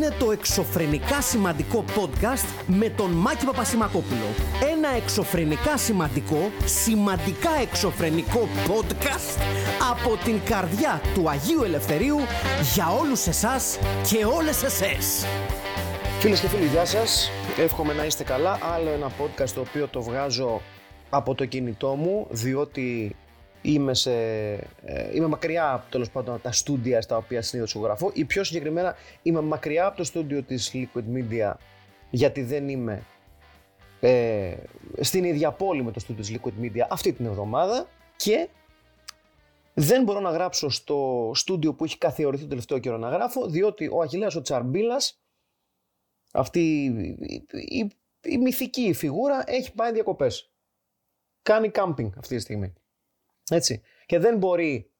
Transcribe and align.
είναι 0.00 0.14
το 0.18 0.30
εξωφρενικά 0.30 1.20
σημαντικό 1.20 1.84
podcast 1.96 2.62
με 2.66 2.88
τον 2.88 3.10
Μάκη 3.10 3.44
Παπασημακόπουλο. 3.44 4.26
Ένα 4.72 4.88
εξωφρενικά 4.96 5.76
σημαντικό, 5.76 6.50
σημαντικά 6.64 7.50
εξωφρενικό 7.62 8.48
podcast 8.66 9.40
από 9.90 10.16
την 10.24 10.40
καρδιά 10.44 11.00
του 11.14 11.28
Αγίου 11.30 11.62
Ελευθερίου 11.62 12.16
για 12.74 12.88
όλους 13.00 13.26
εσάς 13.26 13.78
και 14.08 14.24
όλες 14.24 14.62
εσές. 14.62 15.26
Φίλες 16.18 16.40
και 16.40 16.48
φίλοι, 16.48 16.66
γεια 16.66 16.84
σας. 16.84 17.30
Εύχομαι 17.58 17.92
να 17.92 18.04
είστε 18.04 18.24
καλά. 18.24 18.58
Άλλο 18.74 18.90
ένα 18.90 19.06
podcast 19.06 19.50
το 19.50 19.60
οποίο 19.60 19.88
το 19.88 20.02
βγάζω 20.02 20.60
από 21.10 21.34
το 21.34 21.44
κινητό 21.44 21.88
μου, 21.88 22.26
διότι 22.30 23.16
είμαι, 23.62 23.94
σε, 23.94 24.12
ε, 24.84 25.10
είμαι 25.12 25.26
μακριά 25.26 25.72
από 25.72 25.90
τέλος 25.90 26.10
πάντων 26.10 26.34
από 26.34 26.42
τα 26.42 26.52
στούντια 26.52 27.00
στα 27.00 27.16
οποία 27.16 27.42
συνήθως 27.42 27.74
γραφώ 27.74 28.10
ή 28.14 28.24
πιο 28.24 28.44
συγκεκριμένα 28.44 28.96
είμαι 29.22 29.40
μακριά 29.40 29.86
από 29.86 29.96
το 29.96 30.04
στούντιο 30.04 30.42
της 30.42 30.72
Liquid 30.74 31.04
Media 31.14 31.52
γιατί 32.10 32.42
δεν 32.42 32.68
είμαι 32.68 33.02
ε, 34.00 34.56
στην 35.00 35.24
ίδια 35.24 35.52
πόλη 35.52 35.82
με 35.82 35.90
το 35.90 36.00
στούντιο 36.00 36.24
της 36.24 36.38
Liquid 36.38 36.64
Media 36.64 36.86
αυτή 36.90 37.12
την 37.12 37.26
εβδομάδα 37.26 37.86
και 38.16 38.48
δεν 39.74 40.02
μπορώ 40.02 40.20
να 40.20 40.30
γράψω 40.30 40.68
στο 40.68 41.30
στούντιο 41.34 41.74
που 41.74 41.84
έχει 41.84 41.98
καθιερωθεί 41.98 42.42
το 42.42 42.48
τελευταίο 42.48 42.78
καιρό 42.78 42.96
να 42.96 43.08
γράφω 43.08 43.46
διότι 43.46 43.88
ο 43.92 44.00
Αχιλέας 44.00 44.34
ο 44.34 44.42
Τσαρμπίλας 44.42 45.20
αυτή 46.32 46.60
η, 46.60 47.38
η, 47.52 47.90
η 48.22 48.38
μυθική 48.38 48.92
φιγούρα 48.92 49.42
έχει 49.46 49.74
πάει 49.74 49.92
διακοπές. 49.92 50.52
Κάνει 51.42 51.70
κάμπινγκ 51.70 52.12
αυτή 52.18 52.34
τη 52.34 52.40
στιγμή. 52.40 52.72
Έτσι. 53.50 53.82
Και 54.06 54.18
δεν 54.18 54.38
μπορεί 54.38 54.92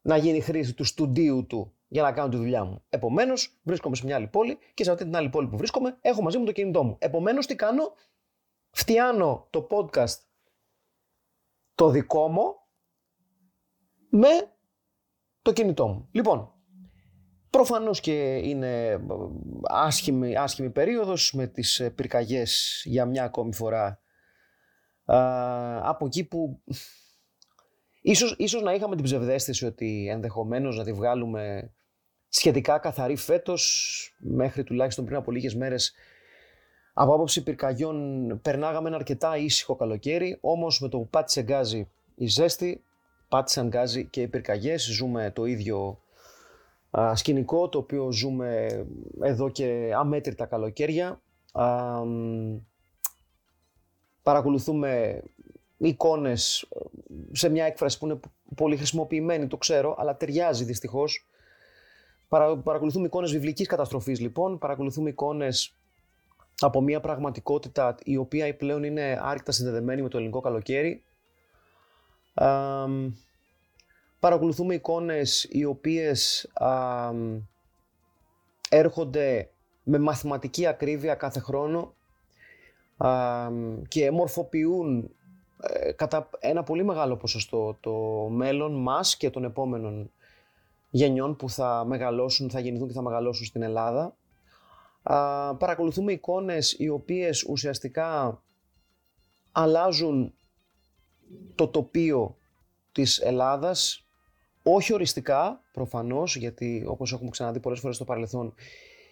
να 0.00 0.16
γίνει 0.16 0.40
χρήση 0.40 0.74
του 0.74 0.84
στούντιου 0.84 1.46
του 1.46 1.74
για 1.88 2.02
να 2.02 2.12
κάνω 2.12 2.28
τη 2.28 2.36
δουλειά 2.36 2.64
μου. 2.64 2.84
Επομένως, 2.88 3.60
βρίσκομαι 3.62 3.96
σε 3.96 4.04
μια 4.04 4.16
άλλη 4.16 4.26
πόλη 4.26 4.58
και 4.74 4.84
σε 4.84 4.90
αυτή 4.90 5.04
την 5.04 5.16
άλλη 5.16 5.28
πόλη 5.28 5.48
που 5.48 5.56
βρίσκομαι 5.56 5.98
έχω 6.00 6.22
μαζί 6.22 6.38
μου 6.38 6.44
το 6.44 6.52
κινητό 6.52 6.82
μου. 6.82 6.96
Επομένως, 6.98 7.46
τι 7.46 7.54
κάνω, 7.54 7.94
φτιάνω 8.70 9.46
το 9.50 9.66
podcast 9.70 10.18
το 11.74 11.90
δικό 11.90 12.28
μου 12.28 12.54
με 14.10 14.28
το 15.42 15.52
κινητό 15.52 15.86
μου. 15.86 16.08
Λοιπόν, 16.12 16.52
προφανώς 17.50 18.00
και 18.00 18.36
είναι 18.36 19.00
άσχημη, 19.62 20.36
άσχημη 20.36 20.70
περίοδος 20.70 21.32
με 21.32 21.46
τις 21.46 21.90
πυρκαγιές 21.94 22.82
για 22.84 23.06
μια 23.06 23.24
ακόμη 23.24 23.54
φορά 23.54 24.00
από 25.82 26.06
εκεί 26.06 26.24
που 26.24 26.62
Ίσως, 28.00 28.34
ίσως 28.38 28.62
να 28.62 28.72
είχαμε 28.74 28.94
την 28.94 29.04
ψευδέστηση 29.04 29.66
ότι 29.66 30.08
ενδεχομένως 30.10 30.76
να 30.76 30.84
τη 30.84 30.92
βγάλουμε 30.92 31.70
σχετικά 32.28 32.78
καθαρή 32.78 33.16
φέτος, 33.16 34.14
μέχρι 34.18 34.64
τουλάχιστον 34.64 35.04
πριν 35.04 35.16
από 35.16 35.30
λίγες 35.30 35.54
μέρες 35.54 35.92
από 36.92 37.14
άποψη 37.14 37.42
πυρκαγιών 37.42 38.40
περνάγαμε 38.42 38.88
ένα 38.88 38.96
αρκετά 38.96 39.36
ήσυχο 39.36 39.74
καλοκαίρι, 39.76 40.38
όμως 40.40 40.80
με 40.80 40.88
το 40.88 40.98
που 40.98 41.08
πάτησε 41.08 41.42
γκάζι 41.42 41.88
η 42.14 42.26
ζέστη, 42.26 42.84
πάτησαν 43.28 43.68
γκάζι 43.68 44.04
και 44.06 44.22
οι 44.22 44.28
πυρκαγιές, 44.28 44.82
ζούμε 44.82 45.30
το 45.34 45.44
ίδιο 45.44 46.00
α, 46.90 47.16
σκηνικό 47.16 47.68
το 47.68 47.78
οποίο 47.78 48.12
ζούμε 48.12 48.66
εδώ 49.20 49.48
και 49.48 49.92
αμέτρητα 49.96 50.46
καλοκαίρια. 50.46 51.20
Α, 51.52 52.00
παρακολουθούμε 54.22 55.22
εικόνες 55.88 56.68
σε 57.32 57.48
μια 57.48 57.64
έκφραση 57.64 57.98
που 57.98 58.06
είναι 58.06 58.20
πολύ 58.54 58.76
χρησιμοποιημένη, 58.76 59.46
το 59.46 59.56
ξέρω, 59.56 59.96
αλλά 59.98 60.16
ταιριάζει 60.16 60.64
δυστυχώς. 60.64 61.26
Παρα, 62.28 62.56
παρακολουθούμε 62.56 63.06
εικόνες 63.06 63.32
βιβλικής 63.32 63.66
καταστροφής 63.66 64.20
λοιπόν, 64.20 64.58
παρακολουθούμε 64.58 65.10
εικόνες 65.10 65.74
από 66.58 66.80
μια 66.80 67.00
πραγματικότητα 67.00 67.94
η 68.04 68.16
οποία 68.16 68.56
πλέον 68.56 68.82
είναι 68.82 69.18
άρρηκτα 69.22 69.52
συνδεδεμένη 69.52 70.02
με 70.02 70.08
το 70.08 70.16
ελληνικό 70.16 70.40
καλοκαίρι. 70.40 71.02
παρακολουθούμε 74.20 74.74
εικόνες 74.74 75.46
οι 75.50 75.64
οποίες 75.64 76.50
έρχονται 78.68 79.50
με 79.82 79.98
μαθηματική 79.98 80.66
ακρίβεια 80.66 81.14
κάθε 81.14 81.40
χρόνο 81.40 81.94
και 83.88 84.10
μορφοποιούν 84.10 85.04
ε, 85.04 85.10
κατά 85.96 86.30
ένα 86.38 86.62
πολύ 86.62 86.84
μεγάλο 86.84 87.16
ποσοστό 87.16 87.76
το 87.80 87.92
μέλλον 88.30 88.82
μας 88.82 89.16
και 89.16 89.30
των 89.30 89.44
επόμενων 89.44 90.10
γενιών 90.90 91.36
που 91.36 91.50
θα 91.50 91.84
μεγαλώσουν, 91.86 92.50
θα 92.50 92.60
γεννηθούν 92.60 92.88
και 92.88 92.94
θα 92.94 93.02
μεγαλώσουν 93.02 93.46
στην 93.46 93.62
Ελλάδα. 93.62 94.16
Α, 95.02 95.54
παρακολουθούμε 95.54 96.12
εικόνες 96.12 96.72
οι 96.78 96.88
οποίες 96.88 97.42
ουσιαστικά 97.42 98.40
αλλάζουν 99.52 100.34
το 101.54 101.68
τοπίο 101.68 102.36
της 102.92 103.18
Ελλάδας, 103.18 104.04
όχι 104.62 104.92
οριστικά 104.92 105.60
προφανώς, 105.72 106.36
γιατί 106.36 106.84
όπως 106.86 107.12
έχουμε 107.12 107.30
ξαναδεί 107.30 107.60
πολλές 107.60 107.80
φορές 107.80 107.96
στο 107.96 108.04
παρελθόν, 108.04 108.54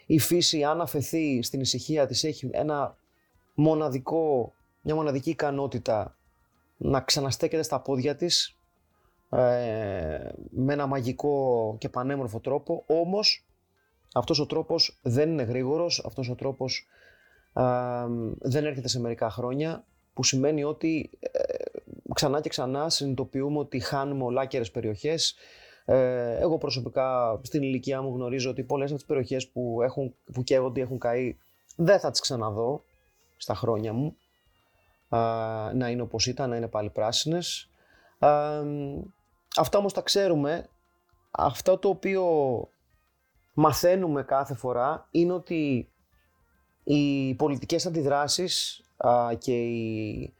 η 0.07 0.19
φύση 0.19 0.65
αν 0.65 0.81
αφαιθεί 0.81 1.43
στην 1.43 1.61
ησυχία 1.61 2.07
της 2.07 2.25
έχει 2.25 2.49
ένα 2.53 2.97
μοναδικό, 3.55 4.53
μια 4.83 4.95
μοναδική 4.95 5.31
ικανότητα 5.31 6.18
να 6.79 7.01
ξαναστέκεται 7.01 7.63
στα 7.63 7.81
πόδια 7.81 8.17
της 8.17 8.57
ε, 9.31 9.39
με 10.51 10.73
ένα 10.73 10.87
μαγικό 10.87 11.77
και 11.79 11.89
πανέμορφο 11.89 12.41
τρόπο, 12.41 12.85
όμως 12.87 13.47
αυτός 14.15 14.39
ο 14.41 14.47
τρόπος 14.47 14.99
δεν 15.03 15.31
είναι 15.31 15.43
γρήγορος, 15.43 16.03
αυτός 16.07 16.29
ο 16.29 16.35
τρόπος 16.35 16.87
ε, 17.53 17.63
δεν 18.39 18.65
έρχεται 18.65 18.89
σε 18.89 19.01
μερικά 19.01 19.31
χρόνια, 19.31 19.85
που 20.15 20.25
σημαίνει 20.25 20.65
ότι 20.65 21.11
ε, 21.21 21.55
ξανά 22.15 22.41
και 22.41 22.49
ξανά 22.49 22.91
συνειδητοποιούμε 22.91 23.59
ότι 23.59 23.81
χάνουμε 23.81 24.25
ολάκερες 24.25 24.71
περιοχές. 24.71 25.35
Ε, 25.85 26.37
εγώ 26.39 26.59
προσωπικά 26.59 27.41
στην 27.43 27.63
ηλικία 27.63 28.03
μου 28.03 28.15
γνωρίζω 28.15 28.51
ότι 28.51 28.63
πολλές 28.63 28.89
από 28.89 28.99
τις 28.99 29.07
περιοχές 29.07 29.49
που, 29.49 29.83
έχουν, 29.83 30.15
που 30.33 30.43
καίγονται 30.43 30.81
έχουν 30.81 30.99
καεί 30.99 31.37
δεν 31.77 32.01
θα 32.01 32.11
τις 32.11 32.21
ξαναδώ 32.21 32.85
στα 33.37 33.55
χρόνια 33.55 33.93
μου 33.93 34.17
να 35.75 35.89
είναι 35.89 36.03
όπως 36.03 36.27
ήταν, 36.27 36.51
να 36.51 36.57
είναι 36.57 36.69
πάλι 36.69 36.91
πράσινες. 36.91 37.71
αυτά 39.57 39.79
όμως 39.79 39.93
τα 39.93 40.01
ξέρουμε. 40.01 40.69
Αυτό 41.31 41.79
το 41.79 41.89
οποίο 41.89 42.25
μαθαίνουμε 43.53 44.23
κάθε 44.23 44.55
φορά 44.55 45.09
είναι 45.11 45.33
ότι 45.33 45.93
οι 46.85 47.35
πολιτικές 47.35 47.87
αντιδράσεις 47.87 48.83
και 49.39 49.53
οι, 49.53 50.35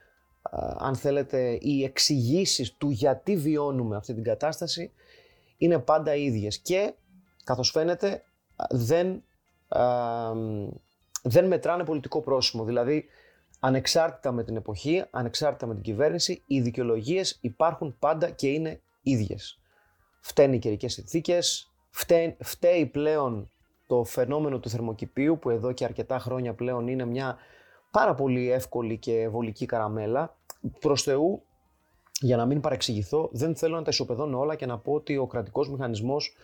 αν 0.79 0.97
θέλετε, 0.97 1.59
οι 1.61 1.85
εξηγήσεις 1.85 2.73
του 2.77 2.91
γιατί 2.91 3.37
βιώνουμε 3.37 3.97
αυτή 3.97 4.15
την 4.15 4.23
κατάσταση 4.23 4.93
είναι 5.57 5.79
πάντα 5.79 6.15
ίδιες 6.15 6.59
και 6.59 6.95
καθώς 7.45 7.71
φαίνεται 7.71 8.25
δεν, 8.71 9.23
δεν 11.23 11.47
μετράνε 11.47 11.85
πολιτικό 11.85 12.21
πρόσημο. 12.21 12.65
Δηλαδή 12.65 13.05
ανεξάρτητα 13.61 14.33
με 14.33 14.45
την 14.45 14.57
εποχή, 14.57 15.05
ανεξάρτητα 15.11 15.67
με 15.67 15.75
την 15.75 15.83
κυβέρνηση, 15.83 16.43
οι 16.47 16.61
δικαιολογίες 16.61 17.39
υπάρχουν 17.41 17.97
πάντα 17.99 18.31
και 18.31 18.49
είναι 18.49 18.81
ίδιες. 19.03 19.61
Φταίνει 20.21 20.57
οι 20.57 20.59
καιρικές 20.59 20.93
συνθήκες, 20.93 21.73
φταίει 22.39 22.87
πλέον 22.87 23.51
το 23.87 24.05
φαινόμενο 24.05 24.59
του 24.59 24.69
θερμοκηπίου 24.69 25.39
που 25.39 25.51
εδώ 25.51 25.73
και 25.73 25.85
αρκετά 25.85 26.19
χρόνια 26.19 26.55
πλέον 26.55 26.89
είναι 26.89 27.05
μια 27.05 27.37
πάρα 27.91 28.15
πολύ 28.15 28.51
εύκολη 28.51 28.99
και 28.99 29.29
βολική 29.29 29.67
καραμέλα. 29.67 30.37
Προς 30.81 31.03
Θεού, 31.03 31.43
για 32.21 32.37
να 32.37 32.47
μην 32.47 32.61
παρεξηγηθώ, 32.61 33.29
δεν 33.33 33.57
θέλω 33.57 33.77
να 33.77 33.83
τα 33.83 33.91
ισοπεδώνω 33.91 34.39
όλα 34.39 34.55
και 34.55 34.67
να 34.67 34.79
πω 34.79 34.93
ότι 34.93 35.17
ο 35.17 35.27
κρατικός 35.27 35.71
μηχανισμός 35.71 36.37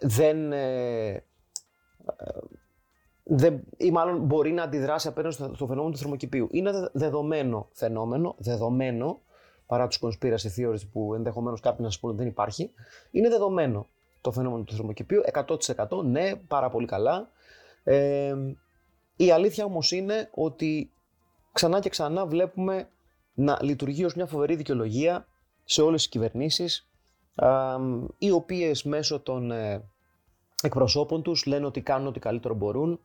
δεν, 0.00 0.52
ε, 0.52 1.24
δεν, 3.24 3.60
ή 3.76 3.90
μάλλον 3.90 4.18
μπορεί 4.18 4.52
να 4.52 4.62
αντιδράσει 4.62 5.08
απέναντι 5.08 5.34
στο, 5.34 5.66
φαινόμενο 5.66 5.90
του 5.90 5.98
θερμοκηπίου. 5.98 6.48
Είναι 6.50 6.90
δεδομένο 6.92 7.68
φαινόμενο, 7.72 8.34
δεδομένο, 8.38 9.20
παρά 9.66 9.86
τους 9.86 10.00
conspiracy 10.02 10.48
theories 10.56 10.88
που 10.92 11.14
ενδεχομένως 11.14 11.60
κάποιοι 11.60 11.78
να 11.82 11.90
σας 11.90 12.00
πούνε 12.00 12.12
ότι 12.12 12.22
δεν 12.22 12.30
υπάρχει, 12.30 12.70
είναι 13.10 13.28
δεδομένο 13.28 13.86
το 14.20 14.32
φαινόμενο 14.32 14.62
του 14.62 14.74
θερμοκηπίου, 14.74 15.22
100% 15.46 16.04
ναι, 16.04 16.36
πάρα 16.36 16.70
πολύ 16.70 16.86
καλά. 16.86 17.30
Ε, 17.84 18.34
η 19.16 19.30
αλήθεια 19.30 19.64
όμως 19.64 19.92
είναι 19.92 20.28
ότι 20.34 20.92
ξανά 21.52 21.80
και 21.80 21.88
ξανά 21.88 22.26
βλέπουμε 22.26 22.88
να 23.34 23.58
λειτουργεί 23.62 24.04
ως 24.04 24.14
μια 24.14 24.26
φοβερή 24.26 24.54
δικαιολογία 24.56 25.26
σε 25.64 25.82
όλες 25.82 26.00
τις 26.00 26.10
κυβερνήσεις, 26.10 26.88
οι 28.18 28.30
οποίες 28.30 28.82
μέσω 28.82 29.20
των 29.20 29.50
ε, 29.50 29.82
εκπροσώπων 30.64 31.22
τους 31.22 31.46
λένε 31.46 31.66
ότι 31.66 31.80
κάνουν 31.80 32.06
ό,τι 32.06 32.18
καλύτερο 32.18 32.54
μπορούν, 32.54 33.00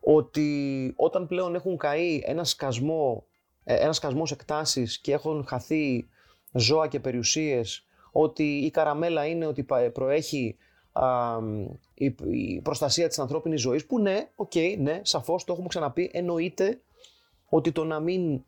ότι 0.00 0.92
όταν 0.96 1.26
πλέον 1.26 1.54
έχουν 1.54 1.76
καεί 1.76 2.20
ένα 2.24 2.44
σκασμό, 2.44 3.24
ε, 3.64 3.74
ένα 3.74 3.92
σκασμός 3.92 4.30
εκτάσεις 4.30 4.98
και 4.98 5.12
έχουν 5.12 5.44
χαθεί 5.46 6.08
ζώα 6.52 6.86
και 6.86 7.00
περιουσίες, 7.00 7.86
ότι 8.12 8.56
η 8.56 8.70
καραμέλα 8.70 9.26
είναι 9.26 9.46
ότι 9.46 9.66
προέχει 9.92 10.56
η, 11.94 12.14
η 12.30 12.60
προστασία 12.60 13.08
της 13.08 13.18
ανθρώπινης 13.18 13.60
ζωής 13.60 13.86
που 13.86 14.00
ναι, 14.00 14.28
ok, 14.36 14.50
okay, 14.54 14.76
ναι, 14.78 15.00
σαφώς 15.02 15.44
το 15.44 15.52
έχουμε 15.52 15.68
ξαναπεί, 15.68 16.10
εννοείται 16.12 16.80
ότι 17.48 17.72
το 17.72 17.84
να 17.84 18.00
μην 18.00 18.44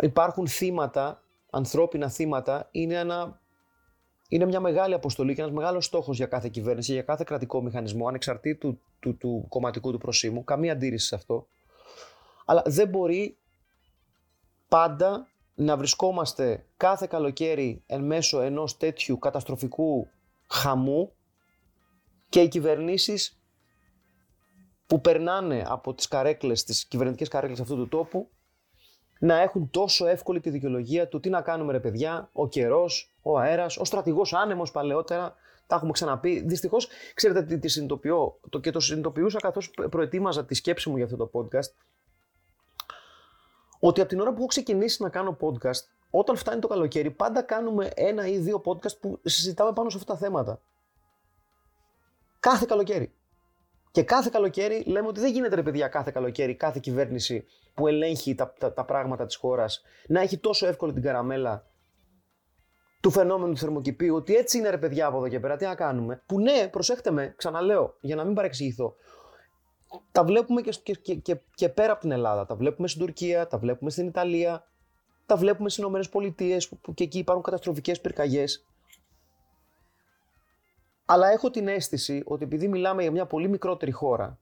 υπάρχουν 0.00 0.46
θύματα, 0.46 1.22
ανθρώπινα 1.50 2.08
θύματα, 2.08 2.68
είναι, 2.70 2.94
ένα, 2.94 3.40
είναι 4.28 4.44
μια 4.44 4.60
μεγάλη 4.60 4.94
αποστολή 4.94 5.34
και 5.34 5.40
ένας 5.40 5.52
μεγάλος 5.52 5.84
στόχος 5.84 6.16
για 6.16 6.26
κάθε 6.26 6.48
κυβέρνηση, 6.48 6.92
για 6.92 7.02
κάθε 7.02 7.24
κρατικό 7.26 7.62
μηχανισμό, 7.62 8.08
ανεξαρτήτου 8.08 8.72
του, 8.72 8.80
του, 9.00 9.16
του 9.16 9.46
κομματικού 9.48 9.92
του 9.92 9.98
προσήμου, 9.98 10.44
καμία 10.44 10.72
αντίρρηση 10.72 11.06
σε 11.06 11.14
αυτό. 11.14 11.46
Αλλά 12.44 12.62
δεν 12.66 12.88
μπορεί 12.88 13.36
πάντα 14.68 15.28
να 15.54 15.76
βρισκόμαστε 15.76 16.64
κάθε 16.76 17.06
καλοκαίρι 17.06 17.82
εν 17.86 18.04
μέσω 18.04 18.40
ενός 18.40 18.76
τέτοιου 18.76 19.18
καταστροφικού 19.18 20.08
χαμού 20.46 21.12
και 22.28 22.40
οι 22.40 22.48
κυβερνήσεις 22.48 23.38
που 24.86 25.00
περνάνε 25.00 25.64
από 25.66 25.94
τις 25.94 26.08
καρέκλες, 26.08 26.64
τις 26.64 26.84
κυβερνητικές 26.84 27.28
καρέκλες 27.28 27.60
αυτού 27.60 27.76
του 27.76 27.88
τόπου 27.88 28.28
να 29.18 29.40
έχουν 29.40 29.70
τόσο 29.70 30.06
εύκολη 30.06 30.40
τη 30.40 30.50
δικαιολογία 30.50 31.08
του 31.08 31.20
τι 31.20 31.28
να 31.28 31.40
κάνουμε 31.40 31.72
ρε 31.72 31.80
παιδιά, 31.80 32.28
ο 32.32 32.48
καιρός, 32.48 33.14
ο 33.22 33.38
αέρας, 33.38 33.76
ο 33.76 33.84
στρατηγός 33.84 34.32
άνεμος 34.32 34.70
παλαιότερα, 34.70 35.34
τα 35.66 35.76
έχουμε 35.76 35.92
ξαναπεί. 35.92 36.40
Δυστυχώς, 36.46 36.88
ξέρετε 37.14 37.42
τι, 37.42 37.58
τι 37.58 37.68
συνειδητοποιώ 37.68 38.38
το, 38.50 38.60
και 38.60 38.70
το 38.70 38.80
συνειδητοποιούσα 38.80 39.38
καθώς 39.40 39.70
προετοίμαζα 39.90 40.44
τη 40.44 40.54
σκέψη 40.54 40.88
μου 40.88 40.96
για 40.96 41.04
αυτό 41.04 41.16
το 41.16 41.30
podcast. 41.32 41.70
Ότι 43.80 44.00
από 44.00 44.08
την 44.08 44.20
ώρα 44.20 44.30
που 44.30 44.36
έχω 44.36 44.46
ξεκινήσει 44.46 45.02
να 45.02 45.08
κάνω 45.08 45.36
podcast, 45.40 45.84
όταν 46.10 46.36
φτάνει 46.36 46.60
το 46.60 46.68
καλοκαίρι, 46.68 47.10
πάντα 47.10 47.42
κάνουμε 47.42 47.90
ένα 47.94 48.26
ή 48.26 48.38
δύο 48.38 48.62
podcast 48.64 48.98
που 49.00 49.20
συζητάμε 49.22 49.72
πάνω 49.72 49.90
σε 49.90 49.96
αυτά 49.96 50.12
τα 50.12 50.18
θέματα. 50.18 50.60
Κάθε 52.40 52.64
καλοκαίρι. 52.68 53.12
Και 53.96 54.02
κάθε 54.02 54.28
καλοκαίρι 54.32 54.84
λέμε 54.86 55.08
ότι 55.08 55.20
δεν 55.20 55.32
γίνεται 55.32 55.54
ρε 55.54 55.62
παιδιά 55.62 55.88
κάθε 55.88 56.10
καλοκαίρι, 56.10 56.54
κάθε 56.54 56.78
κυβέρνηση 56.82 57.44
που 57.74 57.86
ελέγχει 57.88 58.34
τα, 58.34 58.52
τα, 58.58 58.72
τα 58.72 58.84
πράγματα 58.84 59.26
της 59.26 59.36
χώρας 59.36 59.82
να 60.06 60.20
έχει 60.20 60.38
τόσο 60.38 60.66
εύκολη 60.66 60.92
την 60.92 61.02
καραμέλα 61.02 61.66
του 63.00 63.10
φαινόμενου 63.10 63.52
του 63.52 63.58
θερμοκηπίου, 63.58 64.14
ότι 64.14 64.34
έτσι 64.34 64.58
είναι 64.58 64.70
ρε 64.70 64.78
παιδιά 64.78 65.06
από 65.06 65.16
εδώ 65.16 65.28
και 65.28 65.40
πέρα, 65.40 65.56
τι 65.56 65.64
να 65.64 65.74
κάνουμε; 65.74 66.22
Που 66.26 66.40
ναι, 66.40 66.68
προσέχτε 66.68 67.10
με, 67.10 67.34
ξαναλέω, 67.36 67.96
για 68.00 68.16
να 68.16 68.24
μην 68.24 68.34
παρεξηγηθώ. 68.34 68.94
Τα 70.12 70.24
βλέπουμε 70.24 70.60
και, 70.60 70.92
και, 71.02 71.14
και, 71.14 71.40
και 71.54 71.68
πέρα 71.68 71.92
από 71.92 72.00
την 72.00 72.10
Ελλάδα. 72.10 72.46
Τα 72.46 72.54
βλέπουμε 72.54 72.88
στην 72.88 73.00
Τουρκία, 73.00 73.46
τα 73.46 73.58
βλέπουμε 73.58 73.90
στην 73.90 74.06
Ιταλία, 74.06 74.66
τα 75.26 75.36
βλέπουμε 75.36 75.68
στις 75.68 75.82
Ηνωμένες 75.82 76.08
Πολιτείες, 76.08 76.68
που, 76.68 76.78
που 76.78 76.94
και 76.94 77.04
εκεί 77.04 77.18
υπάρχουν 77.18 77.44
καταστροφικές 77.44 78.00
πυρκαγιές. 78.00 78.66
Αλλά 81.06 81.30
έχω 81.30 81.50
την 81.50 81.68
αίσθηση 81.68 82.22
ότι 82.24 82.44
επειδή 82.44 82.68
μιλάμε 82.68 83.02
για 83.02 83.10
μια 83.10 83.26
πολύ 83.26 83.48
μικρότερη 83.48 83.90
χώρα 83.90 84.38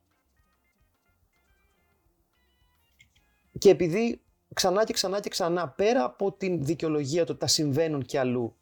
και 3.59 3.71
επειδή 3.71 4.21
ξανά 4.55 4.85
και 4.85 4.93
ξανά 4.93 5.21
και 5.21 5.29
ξανά 5.29 5.69
πέρα 5.69 6.05
από 6.05 6.33
την 6.33 6.65
δικαιολογία 6.65 7.25
του 7.25 7.31
ότι 7.31 7.41
τα 7.41 7.47
συμβαίνουν 7.47 8.05
και 8.05 8.19
αλλού 8.19 8.57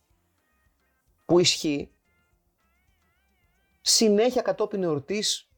που 1.26 1.38
ισχύει 1.38 1.90
συνέχεια 3.81 4.43
κατόπιν 4.43 4.82
εορτής 4.82 5.49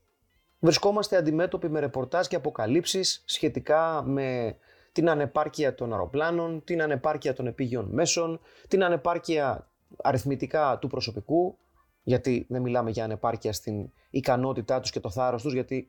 βρισκόμαστε 0.58 1.16
αντιμέτωποι 1.16 1.68
με 1.68 1.80
ρεπορτάζ 1.80 2.26
και 2.26 2.36
αποκαλύψεις 2.36 3.22
σχετικά 3.24 4.02
με 4.02 4.56
την 4.92 5.08
ανεπάρκεια 5.08 5.74
των 5.74 5.92
αεροπλάνων, 5.92 6.64
την 6.64 6.82
ανεπάρκεια 6.82 7.34
των 7.34 7.46
επίγειων 7.46 7.88
μέσων, 7.90 8.40
την 8.68 8.84
ανεπάρκεια 8.84 9.68
αριθμητικά 10.02 10.78
του 10.78 10.88
προσωπικού, 10.88 11.58
γιατί 12.04 12.46
δεν 12.48 12.62
μιλάμε 12.62 12.90
για 12.90 13.04
ανεπάρκεια 13.04 13.52
στην 13.52 13.90
ικανότητά 14.10 14.80
τους 14.80 14.90
και 14.90 15.00
το 15.00 15.10
θάρρος 15.10 15.42
τους, 15.42 15.52
γιατί 15.52 15.88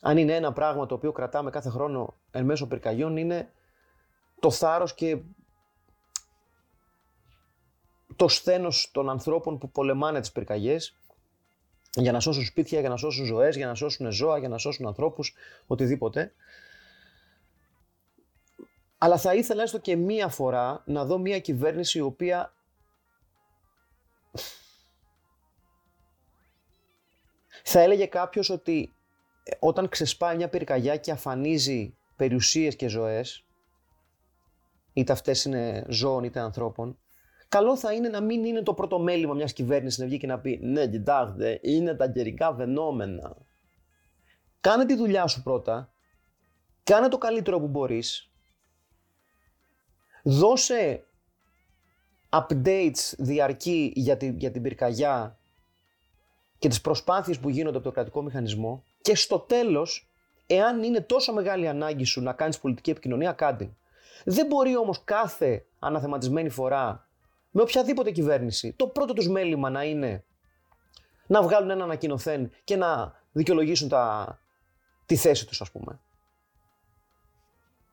αν 0.00 0.16
είναι 0.16 0.34
ένα 0.34 0.52
πράγμα 0.52 0.86
το 0.86 0.94
οποίο 0.94 1.12
κρατάμε 1.12 1.50
κάθε 1.50 1.68
χρόνο 1.68 2.14
εν 2.30 2.44
μέσω 2.44 2.66
πυρκαγιών 2.66 3.16
είναι 3.16 3.50
το 4.40 4.50
θάρρος 4.50 4.94
και 4.94 5.18
το 8.16 8.28
σθένος 8.28 8.90
των 8.92 9.10
ανθρώπων 9.10 9.58
που 9.58 9.70
πολεμάνε 9.70 10.20
τις 10.20 10.32
πυρκαγιές 10.32 10.96
για 11.94 12.12
να 12.12 12.20
σώσουν 12.20 12.44
σπίτια, 12.44 12.80
για 12.80 12.88
να 12.88 12.96
σώσουν 12.96 13.24
ζωές, 13.24 13.56
για 13.56 13.66
να 13.66 13.74
σώσουν 13.74 14.12
ζώα, 14.12 14.38
για 14.38 14.48
να 14.48 14.58
σώσουν 14.58 14.86
ανθρώπους, 14.86 15.34
οτιδήποτε. 15.66 16.32
Αλλά 18.98 19.18
θα 19.18 19.34
ήθελα 19.34 19.62
έστω 19.62 19.78
και 19.78 19.96
μία 19.96 20.28
φορά 20.28 20.82
να 20.86 21.04
δω 21.04 21.18
μία 21.18 21.40
κυβέρνηση 21.40 21.98
η 21.98 22.00
οποία 22.00 22.52
θα 27.68 27.80
έλεγε 27.80 28.06
κάποιος 28.06 28.50
ότι 28.50 28.94
όταν 29.58 29.88
ξεσπάει 29.88 30.36
μια 30.36 30.48
πυρκαγιά 30.48 30.96
και 30.96 31.10
αφανίζει 31.10 31.96
περιουσίες 32.16 32.76
και 32.76 32.88
ζωές, 32.88 33.44
είτε 34.92 35.12
αυτές 35.12 35.44
είναι 35.44 35.84
ζώων 35.88 36.24
είτε 36.24 36.40
ανθρώπων, 36.40 36.98
καλό 37.48 37.76
θα 37.76 37.92
είναι 37.92 38.08
να 38.08 38.20
μην 38.20 38.44
είναι 38.44 38.62
το 38.62 38.74
πρώτο 38.74 38.98
μέλημα 38.98 39.34
μιας 39.34 39.52
κυβέρνησης 39.52 39.98
να 39.98 40.06
βγει 40.06 40.18
και 40.18 40.26
να 40.26 40.38
πει 40.38 40.58
«Ναι, 40.62 40.88
κοιτάξτε, 40.88 41.58
είναι 41.62 41.94
τα 41.94 42.08
καιρικά 42.08 42.54
φαινόμενα». 42.54 43.36
Κάνε 44.60 44.86
τη 44.86 44.94
δουλειά 44.94 45.26
σου 45.26 45.42
πρώτα, 45.42 45.92
κάνε 46.82 47.08
το 47.08 47.18
καλύτερο 47.18 47.60
που 47.60 47.68
μπορείς, 47.68 48.30
δώσε 50.22 51.04
updates 52.30 53.14
διαρκή 53.18 53.92
για, 53.94 54.16
τη, 54.16 54.34
για 54.36 54.50
την 54.50 54.62
πυρκαγιά 54.62 55.38
και 56.58 56.68
τις 56.68 56.80
προσπάθειες 56.80 57.38
που 57.38 57.48
γίνονται 57.48 57.76
από 57.76 57.86
το 57.86 57.92
κρατικό 57.92 58.22
μηχανισμό 58.22 58.84
και 59.00 59.16
στο 59.16 59.38
τέλος, 59.38 60.08
εάν 60.46 60.82
είναι 60.82 61.00
τόσο 61.00 61.32
μεγάλη 61.32 61.68
ανάγκη 61.68 62.04
σου 62.04 62.22
να 62.22 62.32
κάνεις 62.32 62.58
πολιτική 62.58 62.90
επικοινωνία, 62.90 63.32
κάντε. 63.32 63.70
Δεν 64.24 64.46
μπορεί 64.46 64.76
όμως 64.76 65.04
κάθε 65.04 65.66
αναθεματισμένη 65.78 66.48
φορά 66.48 67.08
με 67.50 67.62
οποιαδήποτε 67.62 68.10
κυβέρνηση 68.10 68.72
το 68.72 68.86
πρώτο 68.86 69.12
τους 69.12 69.28
μέλημα 69.28 69.70
να 69.70 69.84
είναι 69.84 70.24
να 71.26 71.42
βγάλουν 71.42 71.70
ένα 71.70 71.84
ανακοινωθέν 71.84 72.50
και 72.64 72.76
να 72.76 73.20
δικαιολογήσουν 73.32 73.88
τα, 73.88 74.38
τη 75.06 75.16
θέση 75.16 75.46
τους 75.46 75.60
ας 75.60 75.70
πούμε. 75.70 76.00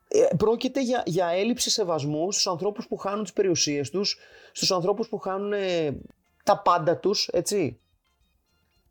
Ε, 0.07 0.35
πρόκειται 0.37 0.81
για, 0.81 1.03
για 1.05 1.27
έλλειψη 1.27 1.69
σεβασμού 1.69 2.31
στους 2.31 2.47
ανθρώπους 2.47 2.87
που 2.87 2.97
χάνουν 2.97 3.23
τις 3.23 3.33
περιουσίες 3.33 3.89
τους, 3.89 4.17
στους 4.51 4.71
ανθρώπους 4.71 5.07
που 5.09 5.17
χάνουν 5.17 5.53
ε, 5.53 5.97
τα 6.43 6.61
πάντα 6.61 6.97
τους, 6.97 7.27
έτσι. 7.27 7.79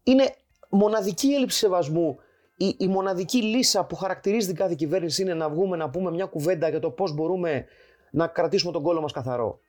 Είναι 0.03 0.35
μοναδική 0.69 1.35
έλλειψη 1.35 1.59
σεβασμού. 1.59 2.19
Η, 2.57 2.77
η 2.79 2.89
μοναδική 2.89 3.43
λύσα 3.43 3.85
που 3.85 3.97
χαρακτηρίζει 3.97 4.47
την 4.47 4.57
κάθε 4.57 4.75
κυβέρνηση 4.75 5.23
είναι 5.23 5.35
να 5.35 5.49
βγούμε 5.49 5.77
να 5.77 5.91
πούμε 5.91 6.11
μια 6.11 6.25
κουβέντα 6.25 6.69
για 6.69 6.81
το 6.81 6.91
πώς 6.91 7.15
μπορούμε 7.15 7.65
να 8.11 8.27
κρατήσουμε 8.27 8.73
τον 8.73 8.83
κόλλο 8.83 9.01
μας 9.01 9.13
καθαρό. 9.13 9.61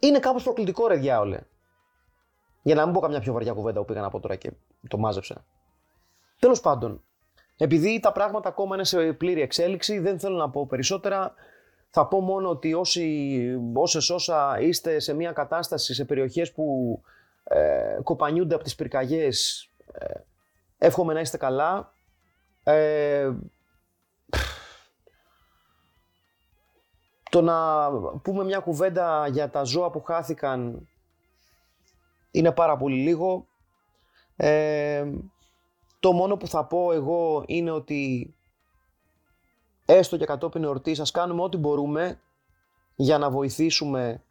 Είναι 0.00 0.18
κάπως 0.18 0.42
προκλητικό 0.42 0.86
ρε 0.86 0.96
διάολε. 0.96 1.40
Για 2.62 2.74
να 2.74 2.84
μην 2.84 2.94
πω 2.94 3.00
καμιά 3.00 3.20
πιο 3.20 3.32
βαριά 3.32 3.52
κουβέντα 3.52 3.78
που 3.80 3.84
πήγα 3.84 4.00
να 4.00 4.10
πω 4.10 4.20
τώρα 4.20 4.36
και 4.36 4.52
το 4.88 4.98
μάζεψα. 4.98 5.44
Τέλος 6.38 6.60
πάντων, 6.60 7.02
επειδή 7.56 8.00
τα 8.00 8.12
πράγματα 8.12 8.48
ακόμα 8.48 8.74
είναι 8.74 8.84
σε 8.84 9.12
πλήρη 9.12 9.40
εξέλιξη, 9.40 9.98
δεν 9.98 10.18
θέλω 10.18 10.36
να 10.36 10.50
πω 10.50 10.66
περισσότερα. 10.66 11.34
Θα 11.90 12.06
πω 12.06 12.20
μόνο 12.20 12.48
ότι 12.48 12.74
όσοι, 12.74 13.38
όσες 13.72 14.10
όσα 14.10 14.60
είστε 14.60 14.98
σε 14.98 15.14
μια 15.14 15.32
κατάσταση, 15.32 15.94
σε 15.94 16.04
περιοχές 16.04 16.52
που 16.52 17.00
ε, 17.48 17.98
κοπανιούνται 18.02 18.54
από 18.54 18.64
τις 18.64 18.74
πυρκαγιές, 18.74 19.70
ε, 19.92 20.20
εύχομαι 20.78 21.12
να 21.12 21.20
είστε 21.20 21.36
καλά. 21.36 21.92
Ε, 22.62 23.32
το 27.30 27.42
να 27.42 27.88
πούμε 28.22 28.44
μια 28.44 28.58
κουβέντα 28.58 29.26
για 29.28 29.50
τα 29.50 29.62
ζώα 29.62 29.90
που 29.90 30.02
χάθηκαν 30.02 30.88
είναι 32.30 32.52
πάρα 32.52 32.76
πολύ 32.76 32.96
λίγο. 32.96 33.46
Ε, 34.36 35.10
το 36.00 36.12
μόνο 36.12 36.36
που 36.36 36.46
θα 36.46 36.64
πω 36.64 36.92
εγώ 36.92 37.44
είναι 37.46 37.70
ότι 37.70 38.34
έστω 39.84 40.16
και 40.16 40.24
κατόπιν 40.24 40.64
εορτής 40.64 40.96
σας 40.96 41.10
κάνουμε 41.10 41.42
ό,τι 41.42 41.56
μπορούμε 41.56 42.20
για 42.94 43.18
να 43.18 43.30
βοηθήσουμε 43.30 44.22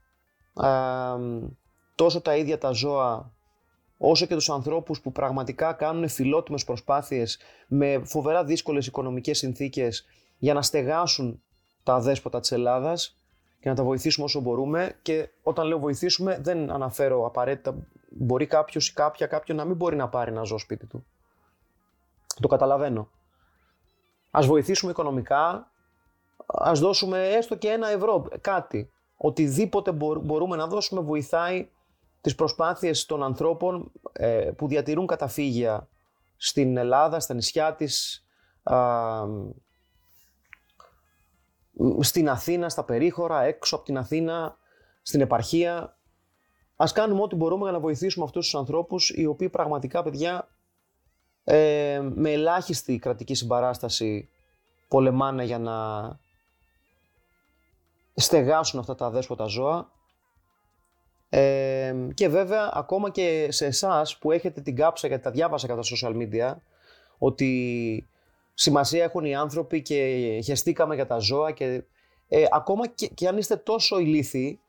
τόσο 1.96 2.22
τα 2.22 2.36
ίδια 2.36 2.58
τα 2.58 2.72
ζώα 2.72 3.32
όσο 3.98 4.25
και 4.25 4.34
τους 4.36 4.50
ανθρώπους 4.50 5.02
που 5.02 5.12
πραγματικά 5.12 5.74
κάνουν 5.74 6.10
φιλότιμες 6.10 6.64
προσπάθειες 6.64 7.40
με 7.68 8.02
φοβερά 8.04 8.44
δύσκολες 8.44 8.88
οικονομικές 8.88 9.38
συνθήκες 9.38 10.06
για 10.38 10.54
να 10.54 10.62
στεγάσουν 10.62 11.42
τα 11.84 12.00
δέσποτα 12.00 12.40
της 12.40 12.52
Ελλάδας 12.52 13.18
και 13.60 13.70
να 13.70 13.75
τα 13.75 13.84
βοηθήσουμε 13.84 14.25
όσο 14.25 14.40
μπορούμε 14.40 14.96
και 15.02 15.30
όταν 15.44 15.68
λέω 15.68 15.80
βοηθήσουμε 15.80 16.40
δεν 16.42 16.72
αναφέρω 16.72 17.25
απαραίτητα 17.25 17.75
μπορεί 18.10 18.46
κάποιος 18.46 18.88
ή 18.88 18.94
κάποια 18.94 19.28
κάποιον 19.28 19.58
να 19.58 19.66
μην 19.66 19.75
μπορεί 19.75 19.96
να 19.96 20.08
πάρει 20.08 20.32
ένα 20.32 20.44
ζώο 20.44 20.58
σπίτι 20.58 20.86
του. 20.86 21.06
Το 22.42 22.48
καταλαβαίνω. 22.48 23.10
Ας 24.32 24.46
βοηθήσουμε 24.46 24.92
οικονομικά, 24.92 25.72
ας 26.46 26.80
δώσουμε 26.80 27.28
έστω 27.28 27.56
και 27.56 27.68
ένα 27.68 27.90
ευρώ, 27.90 28.28
κάτι. 28.42 28.90
Οτιδήποτε 29.18 29.92
μπορούμε 29.92 30.56
να 30.56 30.68
δώσουμε 30.68 31.02
βοηθάει 31.02 31.70
τις 32.25 32.36
προσπάθειες 32.36 33.05
των 33.05 33.24
ανθρώπων 33.24 33.91
ε, 34.12 34.51
που 34.58 34.67
διατηρούν 34.67 35.08
καταφύγια 35.08 35.88
στην 36.38 36.77
Ελλάδα, 36.77 37.20
στα 37.20 37.34
νησιά 37.34 37.75
της, 37.75 38.25
στην 42.00 42.29
Αθήνα, 42.29 42.70
στα 42.70 42.84
περίχωρα, 42.84 43.41
έξω 43.41 43.75
από 43.75 43.86
την 43.86 43.98
Αθήνα, 43.98 44.58
στην 45.01 45.22
επαρχία. 45.22 45.98
Ας 46.75 46.91
κάνουμε 46.91 47.22
ό,τι 47.22 47.36
μπορούμε 47.36 47.63
για 47.63 47.72
να 47.72 47.79
βοηθήσουμε 47.79 48.25
αυτούς 48.25 48.46
τους 48.46 48.55
ανθρώπους 48.55 49.10
οι 49.10 49.25
οποίοι 49.25 49.50
πραγματικά, 49.50 50.03
παιδιά, 50.03 50.48
ε, 51.44 52.01
με 52.15 52.32
ελάχιστη 52.32 53.00
κρατική 53.00 53.34
συμπαράσταση 53.34 54.29
πολεμάνε 54.88 55.44
για 55.44 55.60
να 55.60 56.08
στεγάσουν 58.15 58.79
αυτά 58.79 58.96
τα 58.96 59.05
αδέσποτα 59.05 59.46
ζώα. 59.46 59.94
Ε, 61.38 61.96
και 62.13 62.30
βέβαια 62.30 62.72
ακόμα 62.74 63.10
και 63.10 63.48
σε 63.50 63.65
εσάς 63.65 64.18
που 64.18 64.32
έχετε 64.32 64.62
την 64.62 64.75
κάψα 64.75 65.08
γιατί 65.08 65.24
τα 65.24 65.32
διάβασα 65.32 65.68
κατά 65.68 65.82
social 65.84 66.15
media 66.15 66.56
ότι 67.18 68.10
σημασία 68.54 69.04
έχουν 69.04 69.25
οι 69.25 69.36
άνθρωποι 69.36 69.82
και 69.82 69.96
χεστήκαμε 70.44 70.96
για 70.96 71.08
τα 71.08 71.18
ζώα 71.18 71.51
και 71.51 71.84
ε, 72.27 72.46
ακόμα 72.51 72.88
και, 72.88 73.08
και 73.08 73.27
αν 73.27 73.38
είστε 73.38 73.56
τόσο 73.56 74.00
ηλίθιοι 74.00 74.60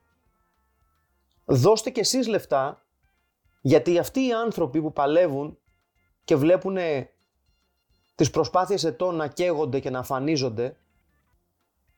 δώστε 1.45 1.91
και 1.91 2.01
εσείς 2.01 2.27
λεφτά 2.27 2.85
γιατί 3.61 3.99
αυτοί 3.99 4.27
οι 4.27 4.33
άνθρωποι 4.33 4.81
που 4.81 4.93
παλεύουν 4.93 5.59
και 6.25 6.37
βλέπουν 6.37 6.77
τις 8.15 8.31
προσπάθειες 8.31 8.85
ετών 8.85 9.15
να 9.15 9.27
καίγονται 9.27 9.81
και 9.81 9.91
να 9.91 9.99
αφανίζονται 9.99 10.77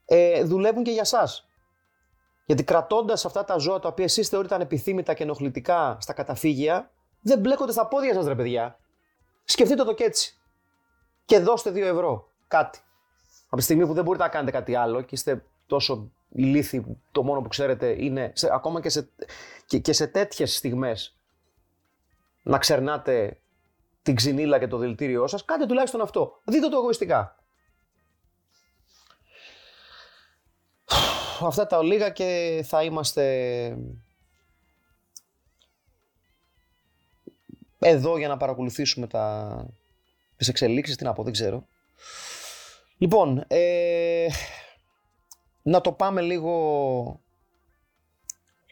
ε, 0.04 0.42
δουλεύουν 0.44 0.82
και 0.82 0.90
για 0.90 1.04
σας. 1.04 1.47
Γιατί 2.48 2.64
κρατώντας 2.64 3.24
αυτά 3.24 3.44
τα 3.44 3.58
ζώα 3.58 3.78
τα 3.78 3.88
οποία 3.88 4.04
εσείς 4.04 4.28
θεωρείτε 4.28 4.54
ανεπιθύμητα 4.54 5.14
και 5.14 5.22
ενοχλητικά 5.22 5.96
στα 6.00 6.12
καταφύγια, 6.12 6.90
δεν 7.20 7.38
μπλέκονται 7.38 7.72
στα 7.72 7.86
πόδια 7.86 8.14
σας, 8.14 8.26
ρε 8.26 8.34
παιδιά. 8.34 8.78
Σκεφτείτε 9.44 9.84
το 9.84 9.94
και 9.94 10.04
έτσι. 10.04 10.38
Και 11.24 11.38
δώστε 11.38 11.70
2 11.70 11.76
ευρώ. 11.76 12.30
Κάτι. 12.48 12.78
Από 13.46 13.56
τη 13.56 13.62
στιγμή 13.62 13.86
που 13.86 13.92
δεν 13.92 14.04
μπορείτε 14.04 14.24
να 14.24 14.30
κάνετε 14.30 14.50
κάτι 14.50 14.74
άλλο 14.74 15.00
και 15.00 15.14
είστε 15.14 15.44
τόσο 15.66 16.10
ηλίθιοι 16.28 16.80
που 16.80 17.00
το 17.12 17.22
μόνο 17.22 17.40
που 17.40 17.48
ξέρετε 17.48 18.04
είναι 18.04 18.32
σε, 18.34 18.48
ακόμα 18.52 18.80
και 18.80 18.88
σε, 18.88 19.08
και, 19.66 19.78
και 19.78 19.92
σε 19.92 20.06
τέτοιες 20.06 20.56
στιγμές 20.56 21.16
να 22.42 22.58
ξερνάτε 22.58 23.40
την 24.02 24.14
ξυνήλα 24.14 24.58
και 24.58 24.66
το 24.66 24.78
δηλητήριό 24.78 25.26
σας, 25.26 25.44
κάντε 25.44 25.66
τουλάχιστον 25.66 26.00
αυτό. 26.00 26.40
Δείτε 26.44 26.68
το 26.68 26.76
εγωιστικά. 26.76 27.37
Αυτά 31.46 31.66
τα 31.66 31.78
ολίγα 31.78 32.10
και 32.10 32.60
θα 32.66 32.82
είμαστε 32.82 33.24
εδώ 37.78 38.18
για 38.18 38.28
να 38.28 38.36
παρακολουθήσουμε 38.36 39.06
τα... 39.06 39.66
τις 40.36 40.48
εξελίξεις, 40.48 40.96
τι 40.96 41.04
να 41.04 41.12
πω, 41.12 41.22
δεν 41.22 41.32
ξέρω. 41.32 41.66
Λοιπόν, 42.98 43.44
ε, 43.46 44.26
να 45.62 45.80
το 45.80 45.92
πάμε 45.92 46.20
λίγο... 46.20 47.22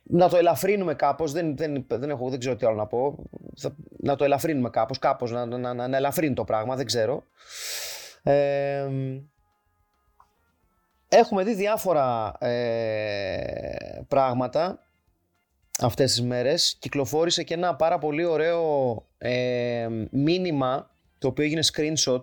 Να 0.09 0.29
το 0.29 0.37
ελαφρύνουμε 0.37 0.95
κάπως, 0.95 1.33
δεν, 1.33 1.57
δεν, 1.57 1.87
δεν, 1.89 2.11
έχω, 2.11 2.31
δεν 2.31 2.39
ξέρω 2.39 2.57
τι 2.57 2.67
άλλο 2.67 2.77
να 2.77 2.87
πω. 2.87 3.29
να 3.99 4.17
το 4.17 4.25
ελαφρύνουμε 4.25 4.71
κάπως, 4.71 4.99
κάπως 4.99 5.31
να, 5.31 5.47
να, 5.47 5.75
να, 5.75 5.89
να 5.89 5.97
ελαφρύνει 5.97 6.35
το 6.35 6.45
πράγμα, 6.45 6.77
δεν 6.77 6.87
ξέρω. 6.87 7.25
Ε, 8.23 8.89
Έχουμε 11.09 11.45
δει 11.45 11.55
διάφορα 11.55 12.37
ε, 12.39 14.01
πράγματα 14.09 14.79
αυτές 15.81 16.11
τις 16.11 16.23
μέρες. 16.23 16.77
Κυκλοφόρησε 16.79 17.43
και 17.43 17.55
ένα 17.55 17.77
πάρα 17.77 17.99
πολύ 17.99 18.25
ωραίο 18.25 19.07
ε, 19.19 19.89
μήνυμα 20.11 20.91
το 21.19 21.29
οποίο 21.29 21.45
έγινε 21.45 21.63
screenshot 21.73 22.23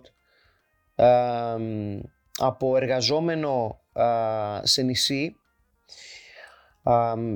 ε, 0.94 1.56
από 2.38 2.76
εργαζόμενο 2.76 3.78
σε 4.62 4.82
νησί 4.82 5.36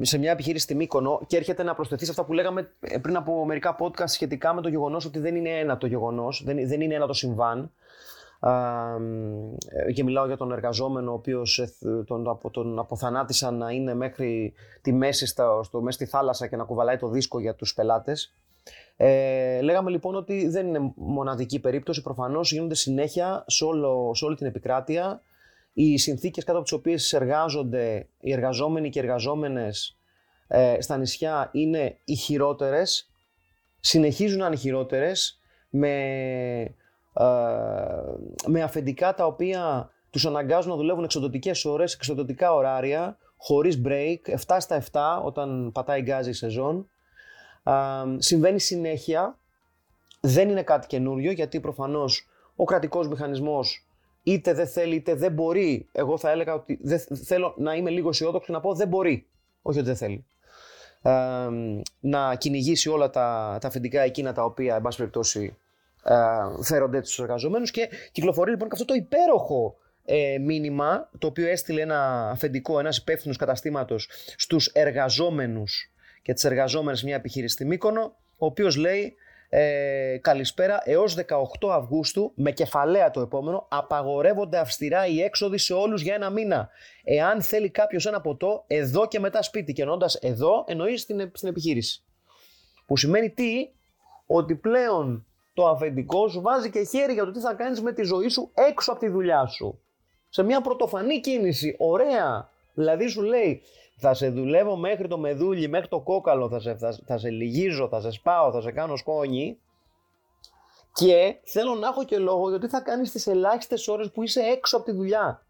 σε 0.00 0.19
μια 0.19 0.31
επιχείρηση 0.31 0.64
στη 0.64 0.75
Μύκονο 0.75 1.25
και 1.26 1.37
έρχεται 1.37 1.62
να 1.62 1.75
προσθεθεί 1.75 2.05
σε 2.05 2.11
αυτά 2.11 2.25
που 2.25 2.33
λέγαμε 2.33 2.73
πριν 3.00 3.17
από 3.17 3.45
μερικά 3.45 3.76
podcast 3.78 4.09
σχετικά 4.09 4.55
με 4.55 4.61
το 4.61 4.69
γεγονός 4.69 5.05
ότι 5.05 5.19
δεν 5.19 5.37
είναι 5.37 5.59
ένα 5.59 5.78
το 5.78 5.87
γεγονός, 5.87 6.43
δεν, 6.45 6.69
δεν 6.69 6.81
είναι 6.81 6.95
ένα 6.95 7.07
το 7.07 7.12
συμβάν 7.12 7.73
και 9.95 10.04
μιλάω 10.04 10.26
για 10.26 10.37
τον 10.37 10.52
εργαζόμενο 10.52 11.11
ο 11.11 11.14
οποίος 11.14 11.68
τον, 12.07 12.38
τον 12.50 12.78
αποθανάτησαν 12.78 13.57
να 13.57 13.71
είναι 13.71 13.95
μέχρι 13.95 14.52
τη 14.83 14.92
μέση, 14.92 15.26
στο, 15.26 15.61
στο, 15.64 15.80
μέσα 15.80 15.97
στη 15.99 16.07
θάλασσα 16.07 16.47
και 16.47 16.57
να 16.57 16.64
κουβαλάει 16.64 16.97
το 16.97 17.09
δίσκο 17.09 17.40
για 17.40 17.54
τους 17.54 17.75
πελάτες. 17.75 18.33
Ε, 18.97 19.61
λέγαμε 19.61 19.90
λοιπόν 19.90 20.14
ότι 20.14 20.49
δεν 20.49 20.66
είναι 20.66 20.92
μοναδική 20.97 21.61
περίπτωση, 21.61 22.02
προφανώς 22.02 22.52
γίνονται 22.52 22.75
συνέχεια 22.75 23.45
σε, 23.47 23.64
όλο, 23.64 24.14
σε 24.14 24.25
όλη 24.25 24.37
την 24.37 24.47
επικράτεια. 24.47 25.23
Οι 25.73 25.99
συνθήκες 25.99 26.45
κάτω 26.45 26.59
από 26.59 26.66
τις 26.68 26.76
οποίες 26.76 27.12
εργάζονται 27.12 28.09
οι 28.21 28.33
εργαζόμενοι 28.33 28.90
και 28.90 28.99
οι 28.99 29.02
εργαζόμενες 29.02 29.99
ε, 30.47 30.76
στα 30.80 30.97
νησιά 30.97 31.49
είναι 31.52 31.99
οι 32.04 32.14
χειρότερες, 32.14 33.11
συνεχίζουν 33.80 34.38
να 34.38 34.47
είναι 34.47 34.57
χειρότερες 34.57 35.40
με 35.71 35.90
ε, 36.61 36.75
με 38.47 38.63
αφεντικά 38.63 39.15
τα 39.15 39.27
οποία 39.27 39.91
τους 40.11 40.27
αναγκάζουν 40.27 40.71
να 40.71 40.77
δουλεύουν 40.77 41.05
εξοδοτικές 41.05 41.65
ώρες, 41.65 41.95
εξοδοτικά 41.95 42.55
ωράρια, 42.55 43.19
χωρίς 43.37 43.81
break, 43.85 44.17
7 44.47 44.57
στα 44.59 44.83
7 44.93 45.25
όταν 45.25 45.71
πατάει 45.73 46.01
γκάζι 46.01 46.31
η 46.31 46.33
σεζόν. 46.33 46.89
Ε, 47.63 47.73
συμβαίνει 48.19 48.61
συνέχεια, 48.61 49.39
δεν 50.21 50.49
είναι 50.49 50.63
κάτι 50.63 50.87
καινούριο 50.87 51.33
γιατί 51.33 51.61
προφανώς 51.61 52.29
ο 52.57 52.65
κρατικός 52.65 53.09
μηχανισμός 53.09 53.87
είτε 54.23 54.53
δεν 54.53 54.67
θέλει 54.67 54.95
είτε 54.95 55.15
δεν 55.15 55.33
μπορεί. 55.33 55.89
Εγώ 55.93 56.19
θα 56.19 56.31
έλεγα 56.31 56.55
ότι 56.55 56.79
δεν 56.83 57.01
θέλω 57.25 57.55
να 57.57 57.75
είμαι 57.75 57.91
λίγο 57.91 58.09
αισιόδοξο 58.09 58.53
να 58.53 58.61
πω 58.61 58.75
δεν 58.75 58.89
μπορεί, 58.89 59.27
όχι 59.63 59.79
ότι 59.79 59.87
δεν 59.87 59.97
θέλει. 59.97 60.25
Ε, 61.03 61.49
να 62.01 62.35
κυνηγήσει 62.35 62.89
όλα 62.89 63.11
τα, 63.11 63.59
τα 63.61 63.69
αφεντικά 63.69 64.01
εκείνα 64.01 64.33
τα 64.33 64.45
οποία, 64.45 64.75
εν 64.77 64.83
πάση 64.83 64.99
περιπτώσει, 64.99 65.45
ε, 65.45 65.68
φέρονται 66.62 67.05
στους 67.05 67.19
εργαζομένους 67.19 67.71
και 67.71 67.88
κυκλοφορεί 68.12 68.50
λοιπόν 68.50 68.69
και 68.69 68.75
αυτό 68.75 68.87
το 68.87 68.95
υπέροχο 68.95 69.77
ε, 70.05 70.38
μήνυμα 70.38 71.11
το 71.19 71.27
οποίο 71.27 71.49
έστειλε 71.49 71.81
ένα 71.81 72.31
αφεντικό, 72.31 72.79
ένας 72.79 72.97
υπεύθυνος 72.97 73.37
καταστήματος 73.37 74.11
στους 74.37 74.67
εργαζόμενους 74.67 75.93
και 76.23 76.33
τις 76.33 76.45
εργαζόμενες 76.45 77.03
μια 77.03 77.15
επιχείρηση 77.15 77.55
στη 77.55 77.65
Μύκονο, 77.65 78.17
ο 78.38 78.47
οποίος 78.47 78.77
λέει 78.77 79.17
ε, 79.49 80.19
καλησπέρα 80.21 80.81
έως 80.85 81.17
18 81.17 81.69
Αυγούστου 81.71 82.33
με 82.35 82.50
κεφαλαία 82.53 83.11
το 83.11 83.21
επόμενο 83.21 83.67
απαγορεύονται 83.71 84.59
αυστηρά 84.59 85.07
οι 85.07 85.23
έξοδοι 85.23 85.59
σε 85.59 85.73
όλους 85.73 86.03
για 86.03 86.15
ένα 86.15 86.31
μήνα. 86.31 86.69
Εάν 87.05 87.43
θέλει 87.43 87.71
κάποιος 87.71 88.07
ένα 88.07 88.21
ποτό 88.21 88.65
εδώ 88.67 89.09
και 89.09 89.21
μετά 89.21 89.43
σπίτι 89.43 89.73
και 89.73 89.83
εννοώντας 89.83 90.15
εδώ 90.15 90.65
εννοείς 90.69 91.00
στην, 91.00 91.31
στην 91.35 91.49
επιχείρηση. 91.49 92.03
Που 92.87 92.97
σημαίνει 92.97 93.31
τι, 93.31 93.69
ότι 94.27 94.55
πλέον 94.55 95.27
το 95.59 95.69
αφεντικό 95.69 96.29
σου 96.29 96.41
βάζει 96.41 96.71
και 96.71 96.83
χέρι 96.83 97.12
για 97.12 97.25
το 97.25 97.31
τι 97.31 97.41
θα 97.41 97.55
κάνεις 97.55 97.83
με 97.83 97.93
τη 97.93 98.03
ζωή 98.03 98.29
σου 98.29 98.50
έξω 98.55 98.91
από 98.91 99.00
τη 99.00 99.09
δουλειά 99.09 99.47
σου. 99.47 99.81
Σε 100.29 100.43
μια 100.43 100.61
πρωτοφανή 100.61 101.21
κίνηση, 101.21 101.77
ωραία. 101.79 102.50
Δηλαδή 102.75 103.07
σου 103.07 103.23
λέει, 103.23 103.62
θα 103.97 104.15
σε 104.15 104.29
δουλεύω 104.31 104.77
μέχρι 104.77 105.09
το 105.09 105.19
μεδούλι, 105.19 105.69
μέχρι 105.69 105.88
το 105.88 106.00
κόκαλο, 106.00 106.49
θα 106.49 106.61
σε, 106.61 106.77
θα, 106.77 106.99
θα 107.07 107.19
σε 107.19 107.31
λυγίζω, 107.31 107.88
θα 107.88 108.00
σε 108.00 108.11
σπάω, 108.11 108.53
θα 108.53 108.61
σε 108.61 108.73
κάνω 108.73 108.97
σκόνη. 108.97 109.59
Και 110.93 111.37
θέλω 111.45 111.75
να 111.75 111.88
έχω 111.88 112.05
και 112.05 112.19
λόγο 112.19 112.49
γιατί 112.49 112.69
θα 112.69 112.81
κάνεις 112.81 113.12
τις 113.12 113.27
ελάχιστες 113.27 113.88
ώρες 113.88 114.11
που 114.11 114.23
είσαι 114.23 114.41
έξω 114.41 114.77
από 114.77 114.87
τη 114.87 114.93
δουλειά. 114.93 115.47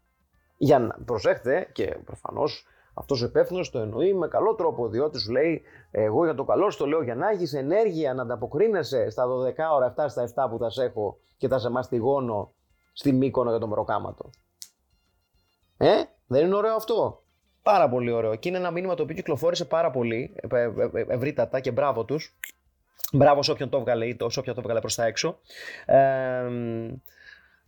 Για 0.57 0.79
να 0.79 0.97
προσέχετε 1.05 1.69
και 1.73 1.85
προφανώς 2.05 2.65
αυτός 2.99 3.21
ο 3.21 3.25
υπεύθυνος 3.25 3.69
το 3.69 3.79
εννοεί 3.79 4.13
με 4.13 4.27
καλό 4.27 4.55
τρόπο, 4.55 4.87
διότι 4.87 5.19
σου 5.19 5.31
λέει: 5.31 5.61
Εγώ 5.91 6.23
για 6.23 6.35
το 6.35 6.43
καλό 6.43 6.69
σου 6.69 6.77
το 6.77 6.85
λέω 6.85 7.03
για 7.03 7.15
να 7.15 7.29
έχεις 7.29 7.53
ενέργεια 7.53 8.13
να 8.13 8.21
ανταποκρίνεσαι 8.21 9.09
στα 9.09 9.25
12 9.27 9.29
ώρα, 9.73 9.93
7 9.97 10.05
στα 10.07 10.47
7 10.47 10.49
που 10.49 10.57
θα 10.57 10.69
σε 10.69 10.83
έχω 10.83 11.19
και 11.37 11.47
θα 11.47 11.59
σε 11.59 11.69
μαστιγώνω 11.69 12.53
στη 12.93 13.11
Μύκονο 13.11 13.49
για 13.49 13.59
το 13.59 13.67
μεροκάματο. 13.67 14.29
Ε, 15.77 15.93
δεν 16.27 16.45
είναι 16.45 16.55
ωραίο 16.55 16.75
αυτό; 16.75 17.23
Πάρα 17.63 17.89
πολύ 17.89 18.11
ωραίο. 18.11 18.35
Και 18.35 18.49
είναι 18.49 18.57
ένα 18.57 18.71
μήνυμα 18.71 18.95
το 18.95 19.03
οποίο 19.03 19.15
κυκλοφόρησε 19.15 19.65
πάρα 19.65 19.91
πολύ 19.91 20.35
ε, 20.35 20.59
ε, 20.59 20.71
ε, 20.93 21.05
ευρύτατα 21.07 21.59
και 21.59 21.71
μπράβο 21.71 22.05
τους. 22.05 22.37
Μπράβο 23.13 23.43
σε 23.43 23.51
όποιον 23.51 23.69
το 23.69 23.77
έβγαλε 23.77 24.05
ή 24.05 24.17
σε 24.27 24.39
όποιον 24.39 24.55
το 24.55 24.61
έβγαλε 24.61 24.79
προς 24.79 24.95
τα 24.95 25.05
έξω. 25.05 25.39
Ε, 25.85 25.97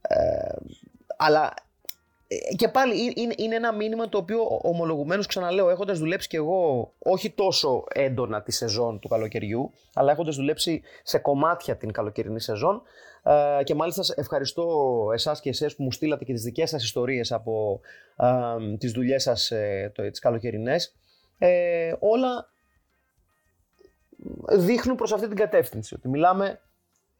ε, 0.01 0.55
αλλά 1.17 1.45
ε, 1.45 1.70
και 2.55 2.67
πάλι 2.67 3.13
είναι 3.35 3.55
ένα 3.55 3.73
μήνυμα 3.73 4.09
το 4.09 4.17
οποίο 4.17 4.59
ομολογουμένως 4.61 5.25
ξαναλέω 5.25 5.69
έχοντας 5.69 5.99
δουλέψει 5.99 6.27
και 6.27 6.37
εγώ 6.37 6.93
όχι 6.99 7.29
τόσο 7.29 7.83
έντονα 7.89 8.41
τη 8.41 8.51
σεζόν 8.51 8.99
του 8.99 9.07
καλοκαιριού 9.07 9.71
αλλά 9.93 10.11
έχοντας 10.11 10.35
δουλέψει 10.35 10.81
σε 11.03 11.17
κομμάτια 11.17 11.77
την 11.77 11.91
καλοκαιρινή 11.91 12.41
σεζόν 12.41 12.81
ε, 13.23 13.63
και 13.63 13.75
μάλιστα 13.75 14.03
ευχαριστώ 14.15 14.65
εσάς 15.13 15.39
και 15.39 15.49
εσές 15.49 15.75
που 15.75 15.83
μου 15.83 15.91
στείλατε 15.91 16.23
και 16.23 16.33
τις 16.33 16.43
δικές 16.43 16.69
σας 16.69 16.83
ιστορίες 16.83 17.31
από 17.31 17.79
ε, 18.15 18.77
τις 18.77 18.91
δουλειές 18.91 19.23
σας 19.23 19.51
τις 19.93 20.19
καλοκαιρινές 20.19 20.95
όλα 21.99 22.49
δείχνουν 24.47 24.95
προς 24.95 25.13
αυτή 25.13 25.27
την 25.27 25.35
κατεύθυνση. 25.35 25.95
Ότι 25.95 26.09
μιλάμε 26.09 26.59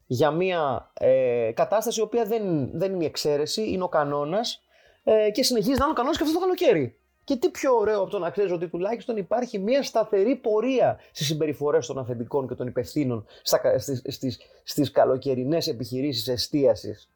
για 0.06 0.32
μια 0.32 0.92
ε, 0.94 1.52
κατάσταση 1.54 2.00
η 2.00 2.04
οποία 2.04 2.26
δεν, 2.26 2.70
δεν 2.74 2.94
είναι 2.94 3.04
η 3.04 3.08
εξαίρεση, 3.08 3.72
είναι 3.72 3.84
ο 3.84 3.90
κανόνας 3.90 4.62
ε, 5.04 5.32
και 5.32 5.44
συνεχίζει 5.44 5.78
να 5.78 5.84
είναι 5.84 5.92
ο 5.92 5.96
κανόνας 5.96 6.18
και 6.18 6.24
αυτό 6.24 6.36
το 6.36 6.40
καλοκαίρι. 6.40 6.96
Και 7.24 7.36
τι 7.36 7.50
πιο 7.50 7.76
ωραίο 7.76 8.02
από 8.02 8.10
το 8.10 8.20
να 8.20 8.30
ξέρεις 8.30 8.52
ότι 8.52 8.68
τουλάχιστον 8.68 9.18
υπάρχει 9.18 9.60
μια 9.60 9.84
σταθερή 9.84 10.36
πορεία 10.36 11.00
στις 11.12 11.28
συμπεριφορές 11.28 11.88
των 11.88 11.98
αφεντικών 11.98 12.48
και 12.48 12.54
των 12.54 12.68
υπευθύνων 12.68 13.26
στις 13.44 14.02
στις, 14.08 14.40
στις 14.64 14.92
καλοκαιρινές 14.92 15.68
επιχειρήσεις 15.68 16.28
εστίασης. 16.28 17.10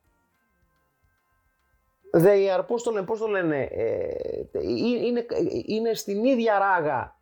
They 2.18 2.58
are, 2.58 2.64
πώς 2.68 2.84
το 2.84 2.92
λένε, 2.92 3.06
πώς 3.06 3.20
το 3.20 3.28
λένε 3.28 3.62
ε, 3.62 4.08
είναι, 5.06 5.26
είναι 5.66 5.94
στην 5.94 6.24
ίδια 6.24 6.60
ράγα. 6.60 7.16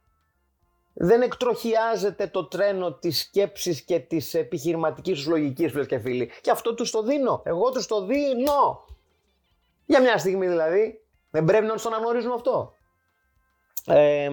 Δεν 0.94 1.22
εκτροχιάζεται 1.22 2.28
το 2.28 2.46
τρένο 2.46 2.94
της 2.94 3.20
σκέψης 3.20 3.82
και 3.82 4.00
της 4.00 4.34
επιχειρηματικής 4.34 5.28
λογικής, 5.28 5.72
φίλες 5.72 5.88
και 5.88 6.00
φίλοι. 6.00 6.30
Και 6.42 6.52
αυτό 6.52 6.74
τους 6.74 6.92
το 6.92 7.04
δίνω. 7.04 7.42
Εγώ 7.46 7.72
τους 7.72 7.86
το 7.86 8.06
δίνω. 8.06 8.86
Για 9.94 10.02
μια 10.02 10.18
στιγμή 10.18 10.48
δηλαδή. 10.48 11.02
Δεν 11.30 11.46
πρέπει 11.46 11.66
να 11.66 11.76
το 11.76 11.84
αναγνωρίζουμε 11.88 12.34
αυτό. 12.34 12.74
Ε, 13.88 14.30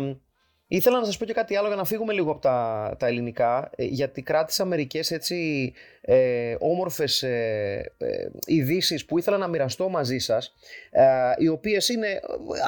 ήθελα 0.67 0.99
να 0.99 1.05
σας 1.05 1.17
πω 1.17 1.25
και 1.25 1.33
κάτι 1.33 1.57
άλλο 1.57 1.67
για 1.67 1.77
να 1.77 1.85
φύγουμε 1.85 2.13
λίγο 2.13 2.31
από 2.31 2.41
τα, 2.41 2.97
τα 2.99 3.07
ελληνικά, 3.07 3.71
ε, 3.77 3.85
γιατί 3.85 4.23
κράτησα 4.23 4.65
μερικές 4.65 5.11
έτσι 5.11 5.73
ε, 6.01 6.57
όμορφες 6.59 7.23
ε, 7.23 7.93
ε, 7.99 8.29
ειδήσεις 8.45 9.05
που 9.05 9.19
ήθελα 9.19 9.37
να 9.37 9.49
μοιραστώ 9.49 9.89
μαζί 9.89 10.19
σας, 10.19 10.55
ε, 10.91 11.05
οι 11.39 11.49
οποίες 11.49 11.89
είναι 11.89 12.21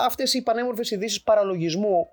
αυτές 0.04 0.34
οι 0.34 0.42
πανέμορφες 0.42 0.90
ειδήσεις 0.90 1.22
παραλογισμού 1.22 2.08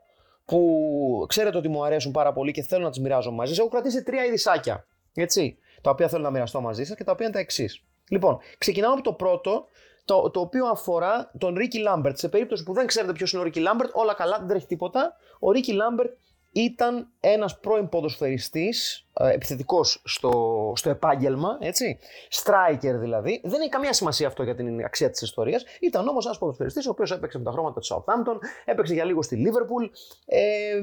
που 0.45 1.25
ξέρετε 1.27 1.57
ότι 1.57 1.67
μου 1.67 1.85
αρέσουν 1.85 2.11
πάρα 2.11 2.33
πολύ 2.33 2.51
και 2.51 2.61
θέλω 2.61 2.83
να 2.83 2.89
τις 2.89 2.99
μοιράζω 2.99 3.31
μαζί 3.31 3.49
σας. 3.49 3.59
Έχω 3.59 3.69
κρατήσει 3.69 4.03
τρία 4.03 4.25
ειδησάκια, 4.25 4.85
έτσι, 5.13 5.57
τα 5.81 5.89
οποία 5.89 6.07
θέλω 6.07 6.23
να 6.23 6.31
μοιραστώ 6.31 6.61
μαζί 6.61 6.83
σας 6.83 6.95
και 6.95 7.03
τα 7.03 7.11
οποία 7.11 7.25
είναι 7.25 7.33
τα 7.33 7.41
εξής. 7.41 7.83
Λοιπόν, 8.09 8.39
ξεκινάω 8.57 8.93
από 8.93 9.01
το 9.01 9.13
πρώτο, 9.13 9.67
το, 10.09 10.29
το 10.29 10.39
οποίο 10.39 10.65
αφορά 10.65 11.31
τον 11.37 11.55
Ρίκι 11.55 11.79
Λάμπερτ. 11.79 12.17
Σε 12.17 12.29
περίπτωση 12.29 12.63
που 12.63 12.73
δεν 12.73 12.85
ξέρετε 12.85 13.13
ποιος 13.13 13.31
είναι 13.31 13.41
ο 13.41 13.43
Ρίκι 13.43 13.59
Λάμπερτ, 13.59 13.89
όλα 13.93 14.13
καλά, 14.13 14.37
δεν 14.37 14.47
τρέχει 14.47 14.65
τίποτα. 14.65 15.15
Ο 15.39 15.51
Ρίκι 15.51 15.73
Λάμπερτ 15.73 16.11
ήταν 16.51 17.07
ένας 17.19 17.59
πρώην 17.59 17.89
ποδοσφαιριστής, 17.89 19.05
ε, 19.13 19.33
επιθετικός 19.33 20.01
στο, 20.05 20.73
στο 20.75 20.89
επάγγελμα, 20.89 21.57
έτσι, 21.61 21.99
striker 22.31 22.95
δηλαδή. 22.99 23.41
Δεν 23.43 23.59
έχει 23.59 23.69
καμία 23.69 23.93
σημασία 23.93 24.27
αυτό 24.27 24.43
για 24.43 24.55
την 24.55 24.83
αξία 24.83 25.09
της 25.09 25.21
ιστορίας. 25.21 25.63
Ήταν 25.79 26.07
όμως 26.07 26.25
ένας 26.25 26.37
ποδοσφαιριστής 26.37 26.87
ο 26.87 26.89
οποίος 26.89 27.11
έπαιξε 27.11 27.37
με 27.37 27.43
τα 27.43 27.51
χρώματα 27.51 27.79
του 27.79 27.87
Southampton, 27.87 28.37
έπαιξε 28.65 28.93
για 28.93 29.03
λίγο 29.03 29.21
στη 29.21 29.43
Liverpool, 29.45 29.89
ε, 30.25 30.81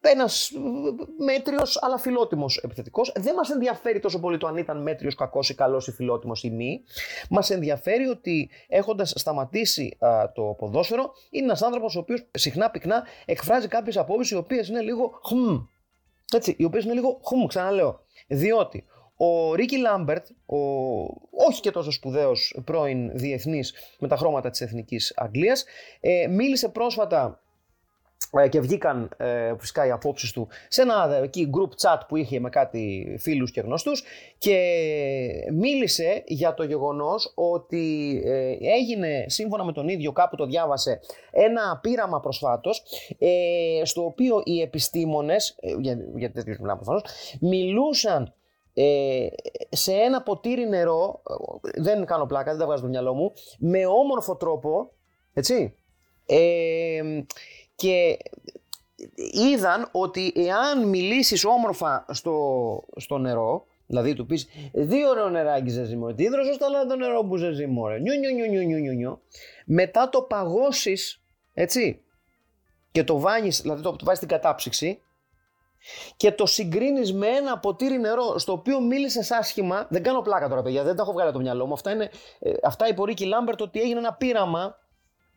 ένας 0.00 0.50
μέτριος 1.18 1.82
αλλά 1.82 1.98
φιλότιμος 1.98 2.56
επιθετικός. 2.56 3.12
Δεν 3.16 3.34
μας 3.34 3.50
ενδιαφέρει 3.50 4.00
τόσο 4.00 4.20
πολύ 4.20 4.38
το 4.38 4.46
αν 4.46 4.56
ήταν 4.56 4.82
μέτριος, 4.82 5.14
κακός 5.14 5.48
ή 5.48 5.54
καλός 5.54 5.86
ή 5.88 5.92
φιλότιμος 5.92 6.42
ή 6.42 6.50
μη. 6.50 6.82
Μας 7.30 7.50
ενδιαφέρει 7.50 8.06
ότι 8.06 8.50
έχοντας 8.68 9.12
σταματήσει 9.16 9.98
το 10.34 10.42
ποδόσφαιρο, 10.58 11.12
είναι 11.30 11.44
ένας 11.44 11.62
άνθρωπος 11.62 11.96
ο 11.96 11.98
οποίος 11.98 12.26
συχνά 12.30 12.70
πυκνά 12.70 13.06
εκφράζει 13.24 13.68
κάποιες 13.68 13.96
απόψεις 13.96 14.30
οι 14.30 14.36
οποίες 14.36 14.68
είναι 14.68 14.80
λίγο 14.80 15.20
χμ. 15.24 15.56
Έτσι, 16.34 16.54
οι 16.58 16.64
οποίες 16.64 16.84
είναι 16.84 16.94
λίγο 16.94 17.20
χμ, 17.24 17.46
ξαναλέω. 17.46 18.00
Διότι 18.26 18.84
ο 19.16 19.54
Ρίκι 19.54 19.76
Λάμπερτ, 19.76 20.26
ο 20.46 20.56
όχι 21.48 21.60
και 21.60 21.70
τόσο 21.70 21.90
σπουδαίος 21.90 22.60
πρώην 22.64 23.10
διεθνής 23.18 23.74
με 23.98 24.08
τα 24.08 24.16
χρώματα 24.16 24.50
της 24.50 24.60
Εθνικής 24.60 25.12
Αγγλίας, 25.16 25.64
ε, 26.00 26.26
μίλησε 26.26 26.68
πρόσφατα 26.68 27.24
ε, 27.26 27.49
και 28.48 28.60
βγήκαν 28.60 29.10
ε, 29.16 29.54
φυσικά 29.58 29.86
οι 29.86 29.90
απόψεις 29.90 30.32
του 30.32 30.48
σε 30.68 30.82
ένα 30.82 31.16
ε, 31.16 31.22
εκεί 31.22 31.50
group 31.54 31.86
chat 31.86 32.00
που 32.08 32.16
είχε 32.16 32.40
με 32.40 32.48
κάτι 32.48 33.16
φίλους 33.18 33.50
και 33.50 33.60
γνωστούς 33.60 34.02
και 34.38 34.58
μίλησε 35.52 36.22
για 36.26 36.54
το 36.54 36.62
γεγονός 36.62 37.32
ότι 37.34 38.22
ε, 38.24 38.56
έγινε 38.60 39.24
σύμφωνα 39.26 39.64
με 39.64 39.72
τον 39.72 39.88
ίδιο 39.88 40.12
κάπου 40.12 40.36
το 40.36 40.46
διάβασε 40.46 41.00
ένα 41.30 41.78
πείραμα 41.82 42.20
προσφάτως 42.20 42.82
ε, 43.18 43.84
στο 43.84 44.04
οποίο 44.04 44.42
οι 44.44 44.60
επιστήμονες, 44.60 45.58
για, 45.80 45.98
για 46.16 46.32
τέτοιους 46.32 46.58
μιλάμε 46.58 46.80
προφανώς, 46.80 47.04
μιλούσαν 47.40 48.34
σε 49.68 49.92
ένα 49.92 50.22
ποτήρι 50.22 50.68
νερό, 50.68 51.22
δεν 51.74 52.04
κάνω 52.04 52.26
πλάκα, 52.26 52.50
δεν 52.50 52.58
τα 52.58 52.64
βγάζω 52.64 52.80
στο 52.80 52.88
μυαλό 52.88 53.14
μου, 53.14 53.32
με 53.58 53.86
όμορφο 53.86 54.36
τρόπο, 54.36 54.92
έτσι, 55.32 55.74
και 57.80 58.16
είδαν 59.32 59.88
ότι 59.92 60.32
εάν 60.36 60.88
μιλήσεις 60.88 61.44
όμορφα 61.44 62.04
στο, 62.08 62.34
στο 62.96 63.18
νερό, 63.18 63.66
δηλαδή 63.86 64.14
του 64.14 64.26
πεις 64.26 64.48
δύο 64.72 65.08
ωραίο 65.08 65.28
νεράκι 65.28 65.70
σε 65.70 65.84
ζυμόρε, 65.84 66.14
τι 66.14 66.22
ίδρωσες 66.22 66.56
το 66.56 66.66
το 66.88 66.96
νερό 66.96 67.24
που 67.24 67.36
σε 67.36 67.52
ζυμόρε, 67.52 67.98
νιου, 67.98 68.18
νιου, 68.18 68.48
νιου, 68.48 68.66
νιου, 68.66 68.78
νιου, 68.78 68.92
νιου, 68.92 69.22
μετά 69.66 70.08
το 70.08 70.22
παγώσεις, 70.22 71.22
έτσι, 71.52 72.02
και 72.92 73.04
το 73.04 73.18
βάνεις, 73.18 73.60
δηλαδή 73.60 73.82
το, 73.82 73.90
το 73.90 74.04
βάζεις 74.04 74.16
στην 74.16 74.28
κατάψυξη, 74.28 75.02
και 76.16 76.32
το 76.32 76.46
συγκρίνεις 76.46 77.12
με 77.12 77.26
ένα 77.26 77.58
ποτήρι 77.58 77.98
νερό 77.98 78.38
στο 78.38 78.52
οποίο 78.52 78.80
μίλησες 78.80 79.30
άσχημα. 79.30 79.86
Δεν 79.90 80.02
κάνω 80.02 80.20
πλάκα 80.20 80.48
τώρα, 80.48 80.62
παιδιά, 80.62 80.82
δεν 80.82 80.96
τα 80.96 81.02
έχω 81.02 81.12
βγάλει 81.12 81.28
από 81.28 81.36
το 81.38 81.44
μυαλό 81.44 81.66
μου. 81.66 81.72
Αυτά, 81.72 81.90
είναι, 81.90 82.10
ε, 82.38 82.52
αυτά 82.62 82.88
υπορρήκει 82.88 83.24
Λάμπερτ 83.24 83.60
ότι 83.60 83.80
έγινε 83.80 83.98
ένα 83.98 84.14
πείραμα 84.14 84.78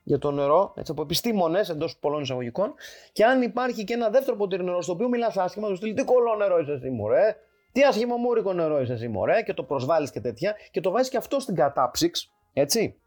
για 0.03 0.17
το 0.17 0.31
νερό, 0.31 0.73
έτσι, 0.75 0.91
από 0.91 1.01
επιστήμονες 1.01 1.69
εντός 1.69 1.97
πολλών 1.97 2.21
εισαγωγικών. 2.21 2.73
Και 3.11 3.25
αν 3.25 3.41
υπάρχει 3.41 3.83
και 3.83 3.93
ένα 3.93 4.09
δεύτερο 4.09 4.37
ποτήρι 4.37 4.63
νερό 4.63 4.81
στο 4.81 4.93
οποίο 4.93 5.09
μιλάς 5.09 5.37
άσχημα, 5.37 5.67
του 5.67 5.75
στείλει 5.75 5.93
τι 5.93 6.03
κολό 6.03 6.35
νερό 6.35 6.59
είσαι 6.59 6.71
εσύ, 6.71 6.89
μωρέ; 6.89 7.35
Τι 7.71 7.83
άσχημο 7.83 8.17
μούρικο 8.17 8.53
νερό 8.53 8.81
είσαι 8.81 8.93
εσύ, 8.93 9.07
μωρέ; 9.07 9.41
Και 9.41 9.53
το 9.53 9.63
προσβάλλεις 9.63 10.11
και 10.11 10.19
τέτοια. 10.19 10.55
Και 10.71 10.81
το 10.81 10.91
βάζεις 10.91 11.09
και 11.09 11.17
αυτό 11.17 11.39
στην 11.39 11.55
κατάψυξη, 11.55 12.29
έτσι. 12.53 12.99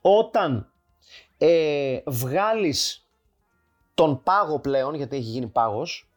Όταν 0.00 0.72
ε, 1.38 1.98
βγάλεις 2.06 3.08
τον 3.94 4.22
πάγο 4.22 4.60
πλέον, 4.60 4.94
γιατί 4.94 5.16
έχει 5.16 5.24
γίνει 5.24 5.46
πάγος, 5.46 6.10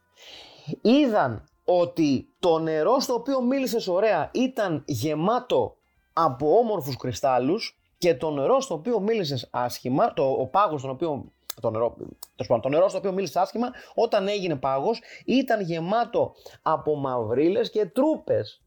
είδαν 0.82 1.48
ότι 1.65 2.28
το 2.39 2.60
νερό 2.60 3.00
στο 3.00 3.13
οποίο 3.13 3.41
μίλησες 3.41 3.88
ωραία 3.88 4.30
ήταν 4.34 4.84
γεμάτο 4.86 5.76
από 6.13 6.58
όμορφους 6.58 6.98
κρυστάλλους 6.98 7.78
και 8.04 8.16
το 8.16 8.32
νερό 8.32 8.60
στο 8.60 8.74
οποίο 8.74 9.00
μίλησες 9.00 9.48
άσχημα, 9.52 10.13
το, 10.13 10.24
ο 10.24 10.48
πάγος 10.48 10.80
στον 10.80 10.92
οποίο. 10.92 11.32
Το 11.62 11.70
νερό, 11.70 11.96
το, 12.36 12.60
το 12.60 12.70
νερό 12.70 12.89
στο 12.89 12.98
οποίο 12.98 13.12
μίλησες 13.12 13.36
άσχημα, 13.36 13.72
όταν 13.96 14.28
έγινε 14.28 14.56
πάγος, 14.56 15.02
ήταν 15.26 15.62
γεμάτο 15.62 16.36
από 16.62 16.96
μαυρίλες 16.96 17.70
και 17.70 17.86
τρούπες. 17.86 18.62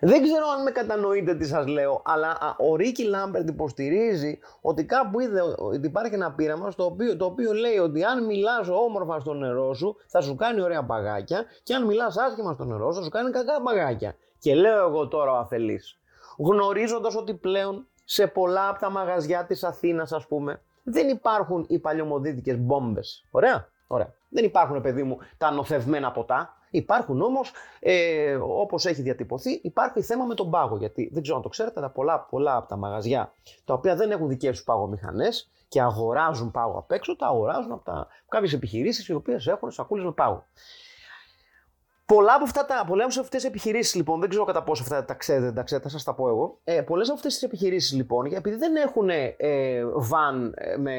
Δεν 0.00 0.22
ξέρω 0.22 0.46
αν 0.56 0.62
με 0.62 0.70
κατανοείτε 0.70 1.34
τι 1.34 1.46
σας 1.46 1.66
λέω, 1.66 2.02
αλλά 2.04 2.56
ο 2.58 2.76
Ρίκι 2.76 3.04
Λάμπερτ 3.04 3.48
υποστηρίζει 3.48 4.38
ότι 4.60 4.84
κάπου 4.84 5.20
είδε 5.20 5.40
ότι 5.58 5.86
υπάρχει 5.86 6.14
ένα 6.14 6.32
πείραμα 6.32 6.70
στο 6.70 6.84
οποίο, 6.84 7.16
το 7.16 7.24
οποίο 7.24 7.52
λέει 7.52 7.78
ότι 7.78 8.04
αν 8.04 8.26
μιλάς 8.26 8.68
όμορφα 8.68 9.20
στο 9.20 9.34
νερό 9.34 9.74
σου 9.74 9.96
θα 10.06 10.20
σου 10.20 10.34
κάνει 10.34 10.60
ωραία 10.60 10.84
παγάκια 10.84 11.44
και 11.62 11.74
αν 11.74 11.84
μιλάς 11.86 12.16
άσχημα 12.16 12.52
στο 12.52 12.64
νερό 12.64 12.92
σου 12.92 12.98
θα 12.98 13.04
σου 13.04 13.10
κάνει 13.10 13.30
κακά 13.30 13.62
παγάκια. 13.62 14.14
Και 14.38 14.54
λέω 14.54 14.88
εγώ 14.88 15.08
τώρα 15.08 15.32
ο 15.32 15.36
αφελής, 15.36 15.98
γνωρίζοντας 16.38 17.16
ότι 17.16 17.34
πλέον 17.34 17.86
σε 18.12 18.26
πολλά 18.26 18.68
από 18.68 18.78
τα 18.78 18.90
μαγαζιά 18.90 19.44
της 19.44 19.64
Αθήνας 19.64 20.12
ας 20.12 20.26
πούμε 20.26 20.62
δεν 20.82 21.08
υπάρχουν 21.08 21.64
οι 21.68 21.78
παλιωμοδίτικες 21.78 22.58
μπόμπες. 22.58 23.26
Ωραία, 23.30 23.68
ωραία. 23.86 24.14
Δεν 24.28 24.44
υπάρχουν 24.44 24.80
παιδί 24.80 25.02
μου 25.02 25.18
τα 25.38 25.50
νοθευμένα 25.50 26.12
ποτά. 26.12 26.56
Υπάρχουν 26.70 27.22
όμως, 27.22 27.52
ε, 27.80 28.34
όπως 28.34 28.86
έχει 28.86 29.02
διατυπωθεί, 29.02 29.60
υπάρχει 29.62 30.02
θέμα 30.02 30.24
με 30.24 30.34
τον 30.34 30.50
πάγο. 30.50 30.76
Γιατί 30.76 31.10
δεν 31.12 31.22
ξέρω 31.22 31.36
αν 31.36 31.42
το 31.42 31.48
ξέρετε, 31.48 31.80
αλλά 31.80 31.90
πολλά, 31.90 32.20
πολλά 32.20 32.56
από 32.56 32.68
τα 32.68 32.76
μαγαζιά 32.76 33.32
τα 33.64 33.74
οποία 33.74 33.96
δεν 33.96 34.10
έχουν 34.10 34.28
δικές 34.28 34.50
τους 34.50 34.64
παγομηχανές 34.64 35.50
και 35.68 35.80
αγοράζουν 35.80 36.50
πάγο 36.50 36.78
απ' 36.78 36.90
έξω, 36.90 37.16
τα 37.16 37.26
αγοράζουν 37.26 37.72
από, 37.72 37.84
τα, 37.84 38.06
κάποιες 38.28 38.52
επιχειρήσεις 38.52 39.08
οι 39.08 39.14
οποίες 39.14 39.46
έχουν 39.46 39.70
σακούλες 39.70 40.04
με 40.04 40.12
πάγο. 40.12 40.44
Πολλά 42.14 42.34
από 42.34 42.44
αυτά 42.44 42.64
τα, 42.64 42.84
πολλές 42.86 43.04
από 43.04 43.20
αυτές 43.20 43.40
τις 43.40 43.50
επιχειρήσεις 43.50 43.94
λοιπόν, 43.94 44.20
δεν 44.20 44.28
ξέρω 44.28 44.44
κατά 44.44 44.62
πόσο 44.62 44.82
αυτά 44.82 45.04
τα 45.04 45.14
ξέρετε, 45.14 45.52
τα 45.52 45.62
ξέρετε, 45.62 45.88
θα 45.88 45.92
σας 45.92 46.04
τα 46.04 46.14
πω 46.14 46.28
εγώ. 46.28 46.58
Ε, 46.64 46.82
πολλές 46.82 47.06
από 47.06 47.16
αυτές 47.16 47.32
τις 47.32 47.42
επιχειρήσεις 47.42 47.92
λοιπόν, 47.92 48.32
επειδή 48.32 48.56
δεν 48.56 48.76
έχουν 48.76 49.08
ε, 49.08 49.84
βαν 49.94 50.54
ε, 50.56 50.76
με, 50.76 50.94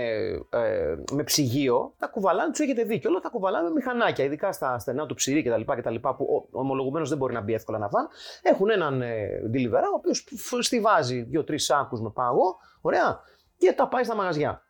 ε, 0.49 0.95
με 1.11 1.23
ψυγείο, 1.23 1.93
τα 1.97 2.07
κουβαλάνε, 2.07 2.51
τους 2.51 2.59
έχετε 2.59 2.83
δει 2.83 2.99
και 2.99 3.07
όλα 3.07 3.19
τα 3.19 3.29
κουβαλάνε 3.29 3.67
με 3.67 3.73
μηχανάκια, 3.73 4.25
ειδικά 4.25 4.51
στα 4.51 4.79
στενά 4.79 5.05
του 5.05 5.15
ψυρί 5.15 5.43
κτλ. 5.43 5.61
κτλ 5.75 5.95
που 5.95 6.47
ομολογουμένως 6.51 7.09
δεν 7.09 7.17
μπορεί 7.17 7.33
να 7.33 7.41
μπει 7.41 7.53
εύκολα 7.53 7.77
να 7.77 7.87
βαν. 7.87 8.07
Έχουν 8.41 8.69
έναν 8.69 9.01
ε, 9.01 9.27
delivery 9.53 9.89
ο 9.91 9.95
οποίος 9.95 10.25
στηβάζει 10.59 11.21
δύο-τρεις 11.21 11.65
σάκους 11.65 12.01
με 12.01 12.09
πάγο, 12.09 12.57
ωραία, 12.81 13.19
και 13.57 13.73
τα 13.73 13.87
πάει 13.87 14.03
στα 14.03 14.15
μαγαζιά. 14.15 14.62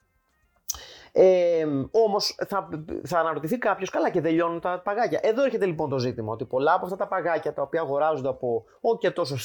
Ε, 1.15 1.65
Όμως 1.91 2.35
θα, 2.47 2.69
θα 3.03 3.19
αναρωτηθεί 3.19 3.57
κάποιος, 3.57 3.89
καλά 3.89 4.09
και 4.09 4.21
δεν 4.21 4.33
λιώνουν 4.33 4.59
τα 4.59 4.81
παγάκια. 4.83 5.19
Εδώ 5.23 5.43
έρχεται 5.43 5.65
λοιπόν 5.65 5.89
το 5.89 5.97
ζήτημα 5.97 6.31
ότι 6.33 6.45
πολλά 6.45 6.73
από 6.73 6.85
αυτά 6.85 6.97
τα 6.97 7.07
παγάκια 7.07 7.53
τα 7.53 7.61
οποία 7.61 7.81
αγοράζονται 7.81 8.29
από 8.29 8.63
όχι 8.81 8.97
και 8.97 9.11
τόσο 9.11 9.35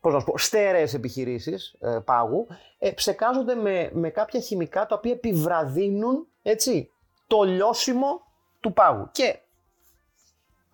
πώς 0.00 0.12
να 0.12 0.24
πω, 0.24 0.38
στέρεες 0.38 0.94
επιχειρήσεις 0.94 1.76
ε, 1.80 1.98
πάγου, 2.04 2.46
ε, 2.78 2.90
ψεκάζονται 2.90 3.54
με, 3.54 3.90
με 3.92 4.10
κάποια 4.10 4.40
χημικά 4.40 4.86
τα 4.86 4.94
οποία 4.94 5.12
επιβραδύνουν 5.12 6.26
έτσι, 6.42 6.90
το 7.26 7.42
λιώσιμο 7.42 8.26
του 8.60 8.72
πάγου. 8.72 9.08
Και 9.12 9.38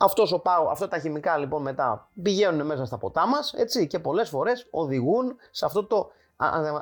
Αυτός 0.03 0.33
ο 0.33 0.39
πάγο, 0.39 0.69
αυτά 0.69 0.89
τα 0.89 0.99
χημικά 0.99 1.37
λοιπόν 1.37 1.63
μετά 1.63 2.09
πηγαίνουν 2.23 2.67
μέσα 2.67 2.85
στα 2.85 2.99
ποτά 2.99 3.27
μας 3.27 3.53
έτσι, 3.53 3.87
και 3.87 3.99
πολλές 3.99 4.29
φορές 4.29 4.67
οδηγούν 4.71 5.37
σε 5.51 5.65
αυτό 5.65 5.85
το 5.85 6.11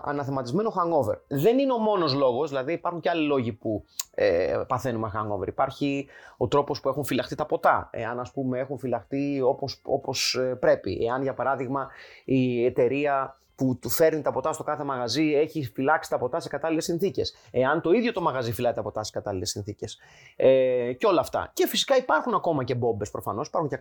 αναθεματισμένο 0.04 0.72
hangover. 0.76 1.18
Δεν 1.28 1.58
είναι 1.58 1.72
ο 1.72 1.78
μόνος 1.78 2.14
λόγος, 2.14 2.48
δηλαδή 2.48 2.72
υπάρχουν 2.72 3.00
και 3.00 3.10
άλλοι 3.10 3.26
λόγοι 3.26 3.52
που 3.52 3.84
ε, 4.14 4.60
παθαίνουμε 4.68 5.10
hangover. 5.14 5.46
Υπάρχει 5.46 6.06
ο 6.36 6.48
τρόπος 6.48 6.80
που 6.80 6.88
έχουν 6.88 7.04
φυλαχτεί 7.04 7.34
τα 7.34 7.46
ποτά, 7.46 7.88
εάν 7.92 8.20
ας 8.20 8.32
πούμε 8.32 8.58
έχουν 8.58 8.78
φυλαχτεί 8.78 9.40
όπως, 9.40 9.80
όπως 9.84 10.34
ε, 10.34 10.54
πρέπει. 10.54 11.06
Εάν 11.08 11.22
για 11.22 11.34
παράδειγμα 11.34 11.88
η 12.24 12.64
εταιρεία 12.64 13.38
που 13.54 13.78
του 13.78 13.88
φέρνει 13.88 14.22
τα 14.22 14.32
ποτά 14.32 14.52
στο 14.52 14.62
κάθε 14.62 14.84
μαγαζί 14.84 15.32
έχει 15.34 15.70
φυλάξει 15.74 16.10
τα 16.10 16.18
ποτά 16.18 16.40
σε 16.40 16.48
κατάλληλες 16.48 16.84
συνθήκες. 16.84 17.34
Εάν 17.50 17.80
το 17.80 17.90
ίδιο 17.90 18.12
το 18.12 18.20
μαγαζί 18.20 18.52
φυλάει 18.52 18.72
τα 18.72 18.82
ποτά 18.82 19.02
σε 19.02 19.10
κατάλληλες 19.12 19.50
συνθήκες. 19.50 19.98
Ε, 20.36 20.92
και 20.92 21.06
όλα 21.06 21.20
αυτά. 21.20 21.50
Και 21.52 21.66
φυσικά 21.66 21.96
υπάρχουν 21.96 22.34
ακόμα 22.34 22.64
και 22.64 22.74
μπόμπες 22.74 23.10
προφανώς, 23.10 23.46
υπάρχουν 23.46 23.70
και 23.70 23.78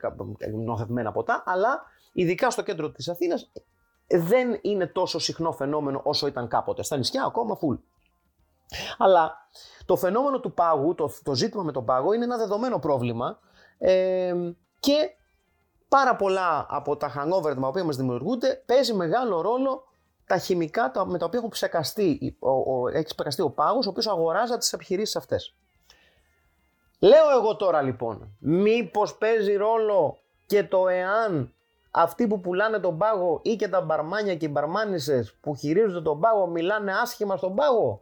νοθευμένα 0.65 1.11
ποτά, 1.11 1.43
αλλά 1.45 1.81
ειδικά 2.11 2.49
στο 2.49 2.61
κέντρο 2.63 2.91
της 2.91 3.09
Αθήνας 3.09 3.51
δεν 4.07 4.59
είναι 4.61 4.87
τόσο 4.87 5.19
συχνό 5.19 5.51
φαινόμενο 5.51 6.01
όσο 6.03 6.27
ήταν 6.27 6.47
κάποτε. 6.47 6.83
Στα 6.83 6.97
νησιά 6.97 7.23
ακόμα 7.23 7.57
full. 7.61 7.77
Αλλά 8.97 9.47
το 9.85 9.95
φαινόμενο 9.95 10.39
του 10.39 10.53
πάγου, 10.53 10.95
το, 10.95 11.11
το 11.23 11.35
ζήτημα 11.35 11.63
με 11.63 11.71
τον 11.71 11.85
πάγο 11.85 12.13
είναι 12.13 12.23
ένα 12.23 12.37
δεδομένο 12.37 12.79
πρόβλημα 12.79 13.39
ε, 13.77 14.33
και 14.79 15.15
πάρα 15.87 16.15
πολλά 16.15 16.65
από 16.69 16.97
τα 16.97 17.13
hangover 17.15 17.55
τα 17.61 17.67
οποία 17.67 17.83
μας 17.83 17.95
δημιουργούνται 17.95 18.63
παίζει 18.65 18.93
μεγάλο 18.93 19.41
ρόλο 19.41 19.83
τα 20.25 20.37
χημικά 20.37 20.91
με 21.05 21.17
τα 21.17 21.25
οποία 21.25 21.39
έχουν 21.39 21.49
ψεκαστεί, 21.49 22.35
ο, 22.39 22.49
ο, 22.49 22.87
έχει 22.87 23.15
ψεκαστεί 23.15 23.41
ο 23.41 23.49
πάγος 23.49 23.85
ο 23.85 23.89
οποίος 23.89 24.07
αγοράζει 24.07 24.57
τις 24.57 24.73
επιχειρήσεις 24.73 25.15
αυτές. 25.15 25.55
Λέω 26.99 27.29
εγώ 27.39 27.55
τώρα 27.55 27.81
λοιπόν, 27.81 28.35
μήπως 28.39 29.17
παίζει 29.17 29.55
ρόλο 29.55 30.17
και 30.45 30.63
το 30.63 30.87
εάν 30.87 31.53
αυτοί 31.97 32.27
που 32.27 32.39
πουλάνε 32.39 32.79
τον 32.79 32.97
πάγο 32.97 33.39
ή 33.43 33.55
και 33.55 33.67
τα 33.67 33.81
μπαρμάνια 33.81 34.35
και 34.35 34.45
οι 34.45 34.49
μπαρμάνισες 34.51 35.35
που 35.41 35.55
χειρίζονται 35.55 36.01
τον 36.01 36.19
πάγο 36.19 36.47
μιλάνε 36.47 36.91
άσχημα 37.01 37.37
στον 37.37 37.55
πάγο. 37.55 38.01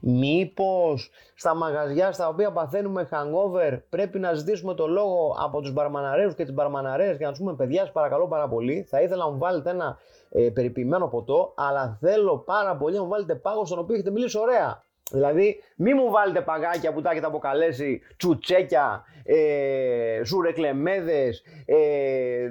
Μήπως 0.00 1.10
στα 1.34 1.54
μαγαζιά 1.54 2.12
στα 2.12 2.28
οποία 2.28 2.52
παθαίνουμε 2.52 3.08
hangover 3.12 3.78
πρέπει 3.88 4.18
να 4.18 4.32
ζητήσουμε 4.32 4.74
το 4.74 4.86
λόγο 4.86 5.36
από 5.38 5.60
τους 5.60 5.72
μπαρμαναρέους 5.72 6.34
και 6.34 6.42
τις 6.42 6.52
μπαρμαναρέες 6.52 7.16
για 7.16 7.26
να 7.26 7.32
τους 7.32 7.40
πούμε 7.40 7.54
παιδιά 7.54 7.80
σας 7.80 7.92
παρακαλώ 7.92 8.28
πάρα 8.28 8.48
πολύ 8.48 8.82
θα 8.82 9.00
ήθελα 9.00 9.24
να 9.24 9.30
μου 9.30 9.38
βάλετε 9.38 9.70
ένα 9.70 9.98
ε, 10.30 10.50
περιποιημένο 10.50 11.08
ποτό 11.08 11.52
αλλά 11.56 11.98
θέλω 12.00 12.38
πάρα 12.38 12.76
πολύ 12.76 12.96
να 12.96 13.02
μου 13.02 13.08
βάλετε 13.08 13.34
πάγο 13.34 13.64
στον 13.64 13.78
οποίο 13.78 13.94
έχετε 13.94 14.10
μιλήσει 14.10 14.38
ωραία. 14.38 14.84
Δηλαδή, 15.10 15.62
μη 15.76 15.94
μου 15.94 16.10
βάλετε 16.10 16.40
παγάκια 16.40 16.92
που 16.92 17.00
τα 17.00 17.10
έχετε 17.10 17.26
αποκαλέσει 17.26 18.00
τσουτσέκια, 18.16 19.04
ε, 19.24 20.20
σουρεκλεμέδες, 20.24 21.42
ε, 21.64 21.76
ε, 21.76 22.50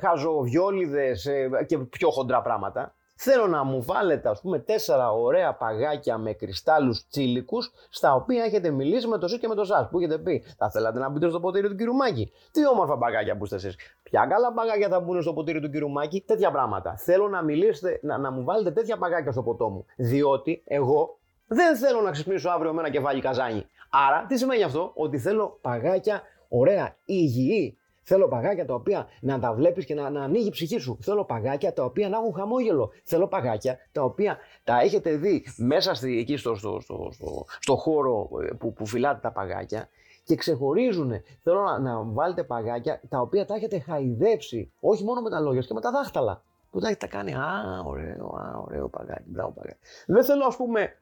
χαζοβιόλιδες 0.00 1.26
ε, 1.26 1.48
και 1.66 1.78
πιο 1.78 2.10
χοντρά 2.10 2.42
πράγματα. 2.42 2.94
Θέλω 3.18 3.46
να 3.46 3.64
μου 3.64 3.82
βάλετε, 3.82 4.28
ας 4.28 4.40
πούμε, 4.40 4.58
τέσσερα 4.58 5.12
ωραία 5.12 5.54
παγάκια 5.54 6.18
με 6.18 6.32
κρυστάλλους 6.32 7.06
τσίλικους, 7.08 7.72
στα 7.90 8.14
οποία 8.14 8.44
έχετε 8.44 8.70
μιλήσει 8.70 9.06
με 9.06 9.18
το 9.18 9.28
ΣΥ 9.28 9.38
και 9.38 9.48
με 9.48 9.54
το 9.54 9.64
ΣΑΣ, 9.64 9.88
που 9.88 9.98
έχετε 9.98 10.18
πει. 10.18 10.44
Θα 10.58 10.70
θέλατε 10.70 10.98
να 10.98 11.08
μπείτε 11.08 11.28
στο 11.28 11.40
ποτήρι 11.40 11.68
του 11.68 11.76
Κυρουμάκη. 11.76 12.32
Τι 12.50 12.68
όμορφα 12.68 12.98
παγάκια 12.98 13.36
που 13.36 13.44
είστε 13.44 13.56
εσείς. 13.56 13.76
Ποια 14.02 14.26
καλά 14.26 14.52
παγάκια 14.52 14.88
θα 14.88 15.00
μπουν 15.00 15.22
στο 15.22 15.32
ποτήρι 15.32 15.60
του 15.60 15.70
Κυρουμάκη. 15.70 16.20
Τέτοια 16.26 16.50
πράγματα. 16.50 16.96
Θέλω 16.96 17.28
να 17.28 17.42
μιλήσετε, 17.42 17.98
να, 18.02 18.18
να 18.18 18.30
μου 18.30 18.44
βάλετε 18.44 18.70
τέτοια 18.70 18.96
παγάκια 18.96 19.32
στο 19.32 19.42
ποτό 19.42 19.68
μου. 19.68 19.84
Διότι 19.96 20.62
εγώ 20.66 21.18
δεν 21.46 21.76
θέλω 21.76 22.00
να 22.00 22.10
ξυπνήσω 22.10 22.50
αύριο 22.50 22.72
με 22.72 22.80
ένα 22.80 22.90
κεφάλι 22.90 23.20
καζάνι. 23.20 23.66
Άρα, 23.90 24.24
τι 24.28 24.38
σημαίνει 24.38 24.62
αυτό, 24.62 24.92
ότι 24.94 25.18
θέλω 25.18 25.58
παγάκια 25.60 26.22
ωραία, 26.48 26.96
υγιή. 27.04 27.78
Θέλω 28.08 28.28
παγάκια 28.28 28.64
τα 28.64 28.74
οποία 28.74 29.06
να 29.20 29.38
τα 29.38 29.52
βλέπεις 29.52 29.84
και 29.84 29.94
να, 29.94 30.10
να 30.10 30.22
ανοίγει 30.22 30.46
η 30.46 30.50
ψυχή 30.50 30.78
σου. 30.78 30.98
Θέλω 31.00 31.24
παγάκια 31.24 31.72
τα 31.72 31.84
οποία 31.84 32.08
να 32.08 32.16
έχουν 32.16 32.34
χαμόγελο. 32.34 32.92
Θέλω 33.04 33.26
παγάκια 33.26 33.78
τα 33.92 34.02
οποία 34.02 34.38
τα 34.64 34.80
έχετε 34.80 35.16
δει 35.16 35.44
μέσα 35.56 35.94
στη, 35.94 36.18
εκεί 36.18 36.36
στο, 36.36 36.54
στο, 36.54 36.80
στο, 36.80 37.08
στο, 37.12 37.44
στο 37.60 37.76
χώρο 37.76 38.28
ε, 38.42 38.54
που, 38.58 38.72
που 38.72 38.86
φυλάτε 38.86 39.18
τα 39.22 39.32
παγάκια 39.32 39.88
και 40.24 40.34
ξεχωρίζουν. 40.34 41.12
Θέλω 41.42 41.62
να, 41.62 41.78
να 41.78 42.02
βάλετε 42.02 42.42
παγάκια 42.42 43.00
τα 43.08 43.20
οποία 43.20 43.46
τα 43.46 43.54
έχετε 43.54 43.78
χαϊδέψει, 43.78 44.72
όχι 44.80 45.04
μόνο 45.04 45.20
με 45.20 45.30
τα 45.30 45.40
λόγια 45.40 45.60
και 45.60 45.74
με 45.74 45.80
τα 45.80 45.90
δάχτυλα. 45.90 46.42
Που 46.70 46.80
τα 46.80 46.88
έχετε 46.88 47.06
κάνει, 47.06 47.34
Α, 47.34 47.82
ωραίο, 47.84 48.26
α, 48.26 48.58
ωραίο 48.64 48.88
παγάκι, 48.88 49.24
μπράβο 49.26 49.50
παγάκι. 49.50 49.78
Δεν 50.06 50.24
θέλω, 50.24 50.44
ας 50.44 50.56
πούμε, 50.56 50.96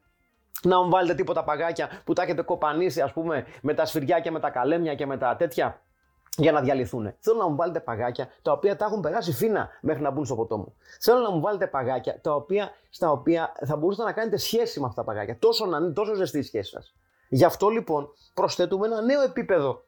να 0.62 0.82
μου 0.82 0.90
βάλετε 0.90 1.14
τίποτα 1.14 1.44
παγάκια 1.44 1.88
που 2.04 2.12
τα 2.12 2.22
έχετε 2.22 2.42
κοπανίσει, 2.42 3.00
ας 3.00 3.12
πούμε, 3.12 3.46
με 3.62 3.74
τα 3.74 3.84
σφυριά 3.86 4.20
και 4.20 4.30
με 4.30 4.40
τα 4.40 4.50
καλέμια 4.50 4.94
και 4.94 5.06
με 5.06 5.16
τα 5.16 5.36
τέτοια 5.36 5.80
για 6.36 6.52
να 6.52 6.60
διαλυθούν. 6.60 7.14
Θέλω 7.18 7.38
να 7.38 7.48
μου 7.48 7.56
βάλετε 7.56 7.80
παγάκια 7.80 8.28
τα 8.42 8.52
οποία 8.52 8.76
τα 8.76 8.84
έχουν 8.84 9.00
περάσει 9.00 9.32
φίνα 9.32 9.68
μέχρι 9.80 10.02
να 10.02 10.10
μπουν 10.10 10.24
στο 10.24 10.34
ποτό 10.34 10.56
μου. 10.56 10.74
Θέλω 11.00 11.20
να 11.20 11.30
μου 11.30 11.40
βάλετε 11.40 11.66
παγάκια 11.66 12.20
τα 12.20 12.34
οποία, 12.34 12.70
στα 12.90 13.10
οποία 13.10 13.52
θα 13.66 13.76
μπορούσατε 13.76 14.08
να 14.08 14.14
κάνετε 14.14 14.36
σχέση 14.36 14.80
με 14.80 14.86
αυτά 14.86 15.04
τα 15.04 15.12
παγάκια. 15.12 15.38
Τόσο 15.38 15.66
να 15.66 15.76
είναι 15.76 15.90
τόσο 15.90 16.14
ζεστή 16.14 16.38
η 16.38 16.42
σχέση 16.42 16.70
σας. 16.70 16.94
Γι' 17.28 17.44
αυτό 17.44 17.68
λοιπόν 17.68 18.08
προσθέτουμε 18.34 18.86
ένα 18.86 19.02
νέο 19.02 19.22
επίπεδο 19.22 19.84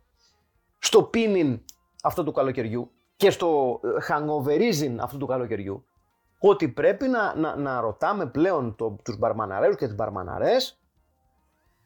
στο 0.79 1.03
πίνιν 1.03 1.61
αυτού 2.03 2.25
του 2.25 2.33
καλοκαιριού 2.33 2.91
και 3.17 3.31
στο 3.31 3.81
ε, 3.83 3.89
hangoverizing 4.09 4.97
αυτού 5.01 5.19
του 5.19 5.27
καλοκαιριού 5.27 5.87
ότι 6.39 6.69
πρέπει 6.69 7.09
να, 7.09 7.35
να, 7.35 7.57
να 7.57 7.81
ρωτάμε 7.81 8.27
πλέον 8.27 8.77
το, 8.77 8.97
τους 9.05 9.19
μπαργουμαναραίους 9.19 9.77
και 9.77 9.87
τις 9.87 9.95
μπαρμαναρές 9.95 10.81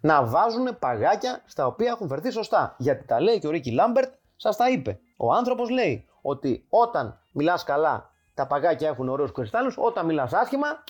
να 0.00 0.24
βάζουν 0.24 0.78
παγάκια 0.78 1.42
στα 1.46 1.66
οποία 1.66 1.90
έχουν 1.90 2.08
φερθεί 2.08 2.30
σωστά. 2.30 2.74
Γιατί 2.78 3.06
τα 3.06 3.20
λέει 3.20 3.38
και 3.38 3.46
ο 3.46 3.50
Ρίκι 3.50 3.72
Λάμπερτ, 3.72 4.12
σας 4.36 4.56
τα 4.56 4.70
είπε. 4.70 4.98
Ο 5.16 5.32
άνθρωπος 5.32 5.70
λέει 5.70 6.08
ότι 6.22 6.66
όταν 6.68 7.20
μιλάς 7.32 7.64
καλά 7.64 8.10
τα 8.34 8.46
παγάκια 8.46 8.88
έχουν 8.88 9.08
ωραίους 9.08 9.32
κρυστάλλους, 9.32 9.76
όταν 9.78 10.06
μιλάς 10.06 10.32
άσχημα, 10.32 10.84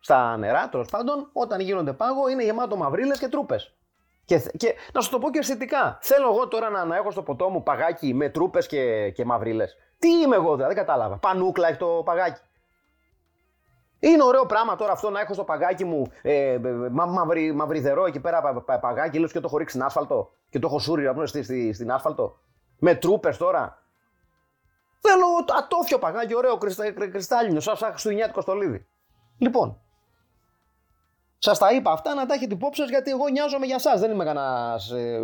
στα 0.00 0.36
νερά 0.36 0.68
τέλος 0.68 0.88
πάντων, 0.88 1.30
όταν 1.32 1.60
γίνονται 1.60 1.92
πάγο 1.92 2.28
είναι 2.28 2.44
γεμάτο 2.44 2.76
μαυρίλες 2.76 3.18
και 3.18 3.28
τρούπες. 3.28 3.76
Και, 4.24 4.38
και 4.56 4.74
να 4.92 5.00
σου 5.00 5.10
το 5.10 5.18
πω 5.18 5.30
και 5.30 5.38
αισθητικά. 5.38 5.98
Θέλω 6.00 6.28
εγώ 6.28 6.48
τώρα 6.48 6.70
να, 6.70 6.84
να 6.84 6.96
έχω 6.96 7.10
στο 7.10 7.22
ποτό 7.22 7.48
μου 7.48 7.62
παγάκι 7.62 8.14
με 8.14 8.28
τρούπες 8.28 8.66
και, 8.66 9.10
και 9.10 9.24
μαυρίλες. 9.24 9.76
Τι 9.98 10.08
είμαι 10.08 10.36
εγώ, 10.36 10.54
δηλαδή, 10.54 10.74
δεν 10.74 10.84
κατάλαβα. 10.84 11.16
Πανούκλα 11.18 11.68
έχει 11.68 11.78
το 11.78 12.02
παγάκι. 12.04 12.40
Είναι 14.04 14.22
ωραίο 14.24 14.46
πράγμα 14.46 14.76
τώρα 14.76 14.92
αυτό 14.92 15.10
να 15.10 15.20
έχω 15.20 15.34
στο 15.34 15.44
παγάκι 15.44 15.84
μου 15.84 16.06
ε, 16.22 16.58
μα, 16.90 17.06
μαυρι, 17.06 17.52
μαυριδερό 17.52 18.06
εκεί 18.06 18.20
πέρα 18.20 18.62
πα, 18.64 18.78
παγάκι, 18.78 19.18
λες 19.18 19.32
και 19.32 19.40
το 19.40 19.46
έχω 19.46 19.56
ρίξει 19.56 19.74
στην 19.74 19.86
άσφαλτο 19.86 20.32
και 20.48 20.58
το 20.58 20.66
έχω 20.66 20.78
σούρει 20.78 21.14
να 21.14 21.26
στη, 21.26 21.42
στη, 21.42 21.72
στην 21.72 21.92
άσφαλτο. 21.92 22.38
Με 22.78 22.94
τρούπες 22.94 23.36
τώρα. 23.36 23.82
Θέλω 25.00 25.26
ατόφιο 25.58 25.98
παγάκι, 25.98 26.34
ωραίο 26.34 26.58
κρυστα, 26.58 26.92
κρυστάλλινο, 26.92 27.60
σαν 27.60 27.76
χριστουγεννιάτικο 27.76 28.40
στολίδι. 28.40 28.86
Λοιπόν, 29.38 29.80
σας 31.38 31.58
τα 31.58 31.72
είπα 31.72 31.92
αυτά 31.92 32.14
να 32.14 32.26
τα 32.26 32.34
έχετε 32.34 32.54
υπόψη 32.54 32.82
γιατί 32.82 33.10
εγώ 33.10 33.28
νοιάζομαι 33.28 33.66
για 33.66 33.74
εσά. 33.74 33.96
Δεν 33.96 34.10
είμαι 34.10 34.24
κανένας 34.24 34.90
ε, 34.90 35.20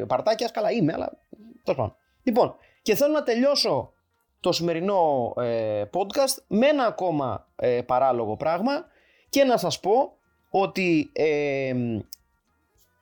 ε, 0.00 0.04
παρτάκιας, 0.04 0.50
καλά 0.50 0.70
είμαι, 0.70 0.92
αλλά 0.92 1.12
τέλος 1.64 1.78
πάντων. 1.80 1.96
Λοιπόν, 2.22 2.54
και 2.82 2.94
θέλω 2.94 3.12
να 3.12 3.22
τελειώσω 3.22 3.92
το 4.40 4.52
σημερινό 4.52 5.34
ε, 5.36 5.84
podcast 5.92 6.42
με 6.46 6.66
ένα 6.66 6.84
ακόμα 6.84 7.48
ε, 7.56 7.80
παράλογο 7.82 8.36
πράγμα 8.36 8.84
και 9.28 9.44
να 9.44 9.56
σας 9.56 9.80
πω 9.80 10.12
ότι 10.50 11.10
ε, 11.12 11.74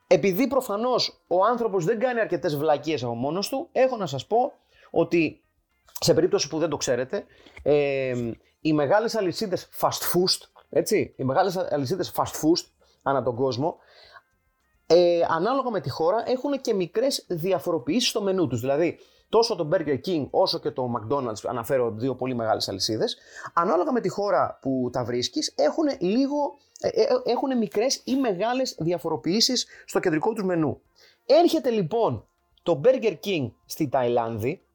επειδή 0.07 0.47
προφανώς 0.47 1.23
ο 1.27 1.45
άνθρωπος 1.45 1.85
δεν 1.85 1.99
κάνει 1.99 2.19
αρκετές 2.19 2.57
βλακίες 2.57 3.03
από 3.03 3.15
μόνος 3.15 3.49
του, 3.49 3.69
έχω 3.71 3.97
να 3.97 4.05
σας 4.05 4.27
πω 4.27 4.51
ότι 4.91 5.41
σε 5.99 6.13
περίπτωση 6.13 6.47
που 6.47 6.57
δεν 6.57 6.69
το 6.69 6.77
ξέρετε, 6.77 7.25
ε, 7.63 8.31
οι 8.61 8.73
μεγάλες 8.73 9.15
αλυσίδες 9.15 9.69
fast 9.79 10.13
food, 10.13 10.61
έτσι, 10.69 11.13
οι 11.17 11.23
μεγάλες 11.23 11.57
αλυσίδες 11.57 12.13
fast 12.15 12.41
food 12.41 12.65
ανά 13.03 13.23
τον 13.23 13.35
κόσμο, 13.35 13.77
ε, 14.87 15.19
ανάλογα 15.29 15.69
με 15.69 15.81
τη 15.81 15.89
χώρα 15.89 16.23
έχουν 16.27 16.61
και 16.61 16.73
μικρές 16.73 17.25
διαφοροποιήσεις 17.27 18.09
στο 18.09 18.21
μενού 18.21 18.47
τους. 18.47 18.59
Δηλαδή, 18.59 18.99
τόσο 19.29 19.55
το 19.55 19.69
Burger 19.71 19.99
King 20.05 20.27
όσο 20.29 20.59
και 20.59 20.71
το 20.71 20.89
McDonald's, 20.97 21.45
αναφέρω 21.47 21.91
δύο 21.91 22.15
πολύ 22.15 22.35
μεγάλες 22.35 22.69
αλυσίδες, 22.69 23.17
ανάλογα 23.53 23.91
με 23.91 24.01
τη 24.01 24.09
χώρα 24.09 24.59
που 24.61 24.89
τα 24.91 25.03
βρίσκεις, 25.03 25.53
έχουν 25.55 25.83
λίγο, 25.99 26.57
ε, 26.79 26.87
ε, 26.87 27.07
έχουν 27.25 27.57
μικρές 27.57 28.01
ή 28.05 28.15
μεγάλες 28.15 28.75
διαφοροποιήσεις 28.79 29.67
στο 29.85 29.99
κεντρικό 29.99 30.33
τους 30.33 30.43
μενού. 30.43 30.81
Έρχεται 31.25 31.69
λοιπόν 31.69 32.27
το 32.63 32.81
Burger 32.83 33.15
King 33.23 33.51
στη 33.65 33.89
Ταϊλάνδη, 33.89 34.65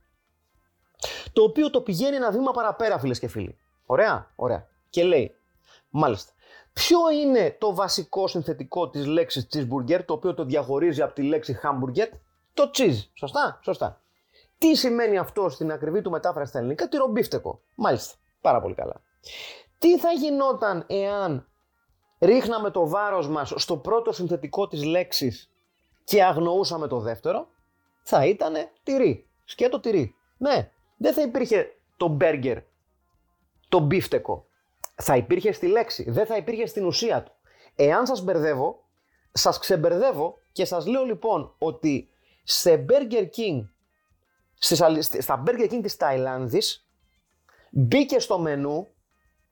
το 1.32 1.42
οποίο 1.42 1.70
το 1.70 1.80
πηγαίνει 1.80 2.16
ένα 2.16 2.30
βήμα 2.30 2.50
παραπέρα 2.50 2.98
φίλες 2.98 3.18
και 3.18 3.28
φίλοι. 3.28 3.58
Ωραία, 3.86 4.32
ωραία. 4.36 4.68
Και 4.90 5.04
λέει, 5.04 5.34
μάλιστα, 5.90 6.32
Ποιο 6.72 6.98
είναι 7.10 7.56
το 7.60 7.74
βασικό 7.74 8.26
συνθετικό 8.26 8.90
της 8.90 9.06
λέξης 9.06 9.46
cheeseburger, 9.52 10.04
το 10.04 10.12
οποίο 10.12 10.34
το 10.34 10.44
διαχωρίζει 10.44 11.02
από 11.02 11.14
τη 11.14 11.22
λέξη 11.22 11.58
hamburger, 11.62 12.08
το 12.54 12.70
cheese. 12.74 12.98
Σωστά, 13.14 13.60
σωστά. 13.62 14.01
Τι 14.62 14.74
σημαίνει 14.74 15.18
αυτό 15.18 15.48
στην 15.48 15.72
ακριβή 15.72 16.02
του 16.02 16.10
μετάφραση 16.10 16.48
στα 16.48 16.58
ελληνικά, 16.58 16.88
τυρομπίφτεκο. 16.88 17.60
Μάλιστα, 17.74 18.14
πάρα 18.40 18.60
πολύ 18.60 18.74
καλά. 18.74 19.00
Τι 19.78 19.98
θα 19.98 20.12
γινόταν 20.12 20.84
εάν 20.86 21.48
ρίχναμε 22.18 22.70
το 22.70 22.88
βάρος 22.88 23.28
μας 23.28 23.52
στο 23.56 23.76
πρώτο 23.76 24.12
συνθετικό 24.12 24.68
της 24.68 24.84
λέξης 24.84 25.50
και 26.04 26.24
αγνοούσαμε 26.24 26.86
το 26.86 26.98
δεύτερο; 26.98 27.48
θα 28.02 28.26
ήταν 28.26 28.54
τυρί. 28.82 29.28
Σκέτο 29.44 29.80
τυρί. 29.80 30.14
Ναι, 30.38 30.70
δεν 30.96 31.12
θα 31.12 31.22
υπήρχε 31.22 31.76
το 31.96 32.08
μπέργκερ, 32.08 32.58
το 33.68 33.78
μπίφτεκο. 33.78 34.46
Θα 34.94 35.16
υπήρχε 35.16 35.52
στη 35.52 35.66
λέξη, 35.66 36.10
δεν 36.10 36.26
θα 36.26 36.36
υπήρχε 36.36 36.66
στην 36.66 36.86
ουσία 36.86 37.22
του. 37.22 37.32
Εάν 37.76 38.06
σας 38.06 38.22
μπερδεύω, 38.22 38.84
σας 39.32 39.58
ξεμπερδεύω 39.58 40.38
και 40.52 40.64
σας 40.64 40.86
λέω 40.86 41.04
λοιπόν 41.04 41.54
ότι 41.58 42.08
σε 42.42 42.84
Burger 42.88 43.22
King, 43.22 43.68
στα 44.62 45.42
Burger 45.46 45.70
King 45.72 45.80
της 45.82 45.96
Ταϊλάνδης 45.96 46.86
μπήκε 47.70 48.18
στο 48.18 48.38
μενού 48.38 48.88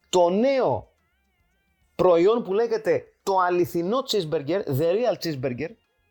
το 0.08 0.30
νέο 0.30 0.92
προϊόν 1.94 2.42
που 2.42 2.52
λέγεται 2.52 3.04
το 3.22 3.38
αληθινό 3.38 3.98
cheeseburger, 4.10 4.62
the 4.78 4.92
real 4.92 5.14
cheeseburger 5.22 5.68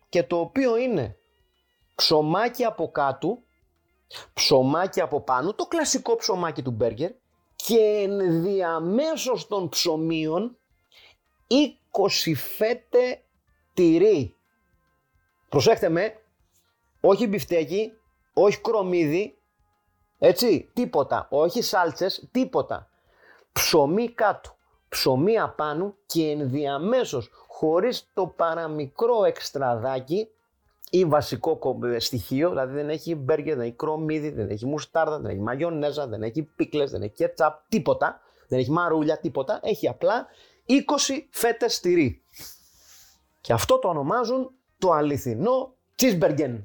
και 0.10 0.24
το 0.24 0.40
οποίο 0.40 0.78
είναι 0.78 1.18
ψωμάκι 1.96 2.64
από 2.64 2.92
κάτω, 2.92 3.44
ψωμάκι 4.34 5.02
από 5.02 5.22
πάνω, 5.22 5.54
το 5.54 5.66
κλασικό 5.66 6.16
ψωμάκι 6.16 6.62
του 6.62 6.72
μπέργκερ 6.72 7.12
και 7.56 8.06
ενδιαμέσως 8.08 9.48
των 9.48 9.70
ψωμίων 9.70 10.58
20 12.28 12.34
φέτε 12.36 13.24
τυρί. 13.74 14.36
Προσέχτε 15.50 15.90
με, 15.90 16.22
όχι 17.02 17.28
μπιφτέκι, 17.28 17.99
όχι 18.42 18.62
κρομίδι, 18.62 19.38
έτσι, 20.20 20.70
τίποτα, 20.74 21.28
όχι 21.30 21.62
σάλτσες, 21.62 22.28
τίποτα. 22.32 22.90
Ψωμί 23.52 24.10
κάτω, 24.10 24.56
ψωμί 24.90 25.40
απάνω 25.40 25.96
και 26.06 26.30
ενδιαμέσως, 26.30 27.30
χωρίς 27.48 28.10
το 28.14 28.28
παραμικρό 28.28 29.24
εξτραδάκι 29.24 30.28
ή 30.90 31.06
βασικό 31.06 31.80
ε, 31.84 32.00
στοιχείο, 32.00 32.50
δηλαδή 32.50 32.74
δεν 32.74 32.90
έχει 32.90 33.16
μπέργκερ, 33.16 33.56
δεν 33.56 33.66
έχει 33.66 33.76
κρομίδι, 33.76 34.30
δεν 34.30 34.50
έχει 34.50 34.66
μουστάρδα, 34.66 35.20
δεν 35.20 35.32
έχει 35.32 35.40
μαγιονέζα, 35.40 36.08
δεν 36.08 36.24
έχει 36.24 36.42
πίκλες, 36.42 36.92
δεν 36.92 37.02
έχει 37.02 37.14
κετσάπ, 37.14 37.60
τίποτα, 37.70 38.22
δεν 38.48 38.60
έχει 38.60 38.72
μαρούλια, 38.72 39.18
τίποτα, 39.18 39.60
έχει 39.64 39.88
απλά 39.88 40.28
20 40.66 40.74
φέτες 41.30 41.80
τυρί. 41.80 42.22
Και 43.42 43.54
αυτό 43.54 43.80
το 43.80 43.88
ονομάζουν 43.88 44.52
το 44.78 44.92
αληθινό 44.92 45.74
cheeseburger. 45.96 46.56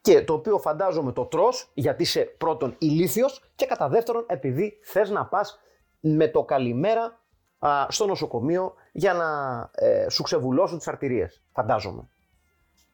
Και 0.00 0.24
το 0.24 0.32
οποίο 0.32 0.58
φαντάζομαι 0.58 1.12
το 1.12 1.24
τρως 1.24 1.70
γιατί 1.74 2.02
είσαι 2.02 2.20
πρώτον 2.20 2.74
ηλίθιος 2.78 3.42
και 3.54 3.66
κατά 3.66 3.88
δεύτερον 3.88 4.24
επειδή 4.28 4.78
θες 4.82 5.10
να 5.10 5.26
πας 5.26 5.60
με 6.00 6.28
το 6.28 6.44
καλημέρα 6.44 7.20
α, 7.58 7.86
στο 7.88 8.06
νοσοκομείο 8.06 8.74
για 8.92 9.12
να 9.12 9.60
ε, 9.74 10.08
σου 10.08 10.22
ξεβουλώσουν 10.22 10.78
τις 10.78 10.88
αρτηρίες. 10.88 11.42
Φαντάζομαι. 11.52 12.08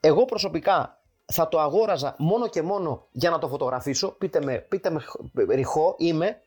Εγώ 0.01 0.25
προσωπικά 0.25 1.01
θα 1.25 1.49
το 1.49 1.61
αγόραζα 1.61 2.14
μόνο 2.19 2.49
και 2.49 2.62
μόνο 2.62 3.07
για 3.12 3.31
να 3.31 3.38
το 3.38 3.49
φωτογραφίσω. 3.49 4.11
Πείτε 4.11 4.45
με, 4.45 4.59
πείτε 4.59 4.90
με 4.90 5.55
ρηχό, 5.55 5.95
είμαι. 5.99 6.40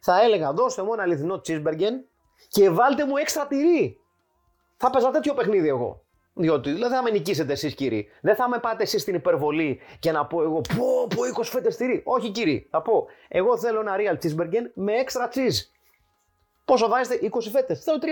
Θα 0.00 0.22
έλεγα 0.22 0.52
δώστε 0.52 0.82
μου 0.82 0.92
ένα 0.92 1.02
αληθινό 1.02 1.40
cheeseburger 1.46 1.92
και 2.48 2.70
βάλτε 2.70 3.06
μου 3.06 3.16
έξτρα 3.16 3.46
τυρί. 3.46 4.00
Θα 4.76 4.90
παίζα 4.90 5.10
τέτοιο 5.10 5.34
παιχνίδι 5.34 5.68
εγώ. 5.68 6.02
Διότι 6.38 6.72
δηλαδή 6.72 6.94
θα 6.94 7.02
με 7.02 7.10
νικήσετε 7.10 7.52
εσείς 7.52 7.74
κύριοι. 7.74 8.08
Δεν 8.20 8.34
θα 8.34 8.48
με 8.48 8.58
πάτε 8.58 8.82
εσείς 8.82 9.02
στην 9.02 9.14
υπερβολή 9.14 9.80
και 9.98 10.12
να 10.12 10.26
πω 10.26 10.42
εγώ 10.42 10.60
πω 10.60 11.06
πω 11.16 11.22
20 11.40 11.42
φέτες 11.44 11.76
τυρί. 11.76 12.02
Όχι 12.04 12.30
κύριοι. 12.30 12.68
Θα 12.70 12.82
πω 12.82 13.06
εγώ 13.28 13.58
θέλω 13.58 13.80
ένα 13.80 13.96
real 13.98 14.24
cheeseburger 14.24 14.62
με 14.74 14.92
έξτρα 14.92 15.28
cheese. 15.34 15.56
Πόσο 16.64 16.88
βάζετε 16.88 17.18
20 17.22 17.28
φέτες. 17.50 17.82
Θέλω 17.84 17.98
30. 18.00 18.06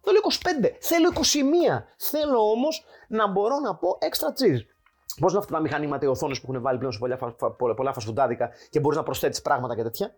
Θέλω 0.00 0.18
25. 0.62 0.70
Θέλω 0.80 1.12
21. 1.14 1.82
Θέλω 1.96 2.50
όμως 2.50 2.84
να 3.08 3.26
μπορώ 3.26 3.58
να 3.58 3.74
πω 3.74 3.98
έξτρα 4.00 4.32
cheese. 4.32 4.60
Πώς 5.20 5.30
είναι 5.30 5.40
αυτά 5.40 5.52
τα 5.54 5.60
μηχανήματα, 5.60 6.06
οι 6.06 6.08
οθόνες 6.08 6.40
που 6.40 6.46
έχουν 6.50 6.62
βάλει 6.62 6.78
πλέον 6.78 6.92
σε 6.92 6.98
πολλά, 6.98 7.16
πολλά, 7.56 7.74
πολλά 7.74 7.92
φασφουντάδικα 7.92 8.50
και 8.70 8.80
μπορείς 8.80 8.98
να 8.98 9.04
προσθέτεις 9.04 9.42
πράγματα 9.42 9.76
και 9.76 9.82
τέτοια; 9.82 10.14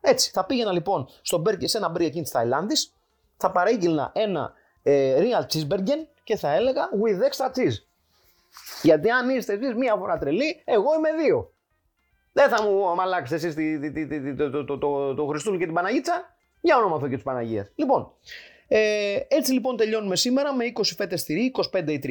Έτσι, 0.00 0.30
θα 0.30 0.44
πήγαινα 0.44 0.72
λοιπόν 0.72 1.08
στο 1.22 1.42
burger, 1.46 1.64
σε 1.64 1.78
ένα 1.78 1.92
burger 1.92 2.00
εκεί 2.00 2.22
της 2.22 2.30
Ταϊλάνδης, 2.30 2.94
θα 3.36 3.50
παρήγγειλνα 3.50 4.10
ένα 4.14 4.52
ε, 4.82 5.16
real 5.18 5.54
cheeseburger 5.54 6.06
και 6.24 6.36
θα 6.36 6.52
έλεγα 6.52 6.88
with 7.02 7.18
extra 7.30 7.46
cheese. 7.46 7.76
Γιατί 8.82 9.10
αν 9.10 9.28
είστε 9.28 9.52
εσείς 9.52 9.74
μία 9.74 9.96
φορά 9.96 10.18
τρελή, 10.18 10.62
εγώ 10.64 10.94
είμαι 10.94 11.22
δύο. 11.22 11.52
Δεν 12.32 12.48
θα 12.48 12.62
μου 12.62 12.90
αμαλάξετε 12.90 13.46
εσείς 13.46 13.54
το, 14.36 14.64
το, 14.64 14.78
το, 14.78 15.14
το, 15.14 15.26
Χριστούλη 15.26 15.58
και 15.58 15.64
την 15.64 15.74
Παναγίτσα. 15.74 16.34
Για 16.60 16.76
όνομα 16.76 16.94
αυτό 16.94 17.08
και 17.08 17.14
της 17.14 17.24
Παναγίας. 17.24 17.72
Λοιπόν, 17.74 18.12
ε, 18.68 19.18
έτσι 19.28 19.52
λοιπόν 19.52 19.76
τελειώνουμε 19.76 20.16
σήμερα 20.16 20.54
με 20.54 20.64
20 20.74 20.82
φέτες 20.96 21.24
τυρί, 21.24 21.52
25 21.72 21.88
ή 21.88 22.00
30. 22.04 22.08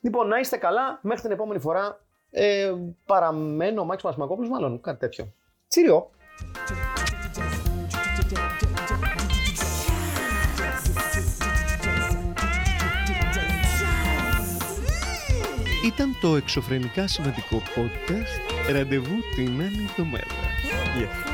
Λοιπόν, 0.00 0.28
να 0.28 0.38
είστε 0.38 0.56
καλά. 0.56 0.98
Μέχρι 1.02 1.22
την 1.22 1.30
επόμενη 1.30 1.60
φορά. 1.60 2.02
Ε, 2.30 2.72
παραμένω 3.06 3.80
ο 3.80 3.84
Μάκης 3.84 4.04
Μασμακόπουλος, 4.04 4.50
μάλλον 4.50 4.80
κάτι 4.80 4.98
τέτοιο. 4.98 5.32
Τσίριο. 5.68 6.10
Ήταν 15.94 16.16
το 16.20 16.36
εξωφρενικά 16.36 17.06
σημαντικό 17.06 17.62
podcast. 17.76 18.72
Ραντεβού 18.72 19.14
την 19.34 19.60
άλλη 19.60 19.88
εβδομάδα. 19.88 20.26
Γεια. 20.96 21.33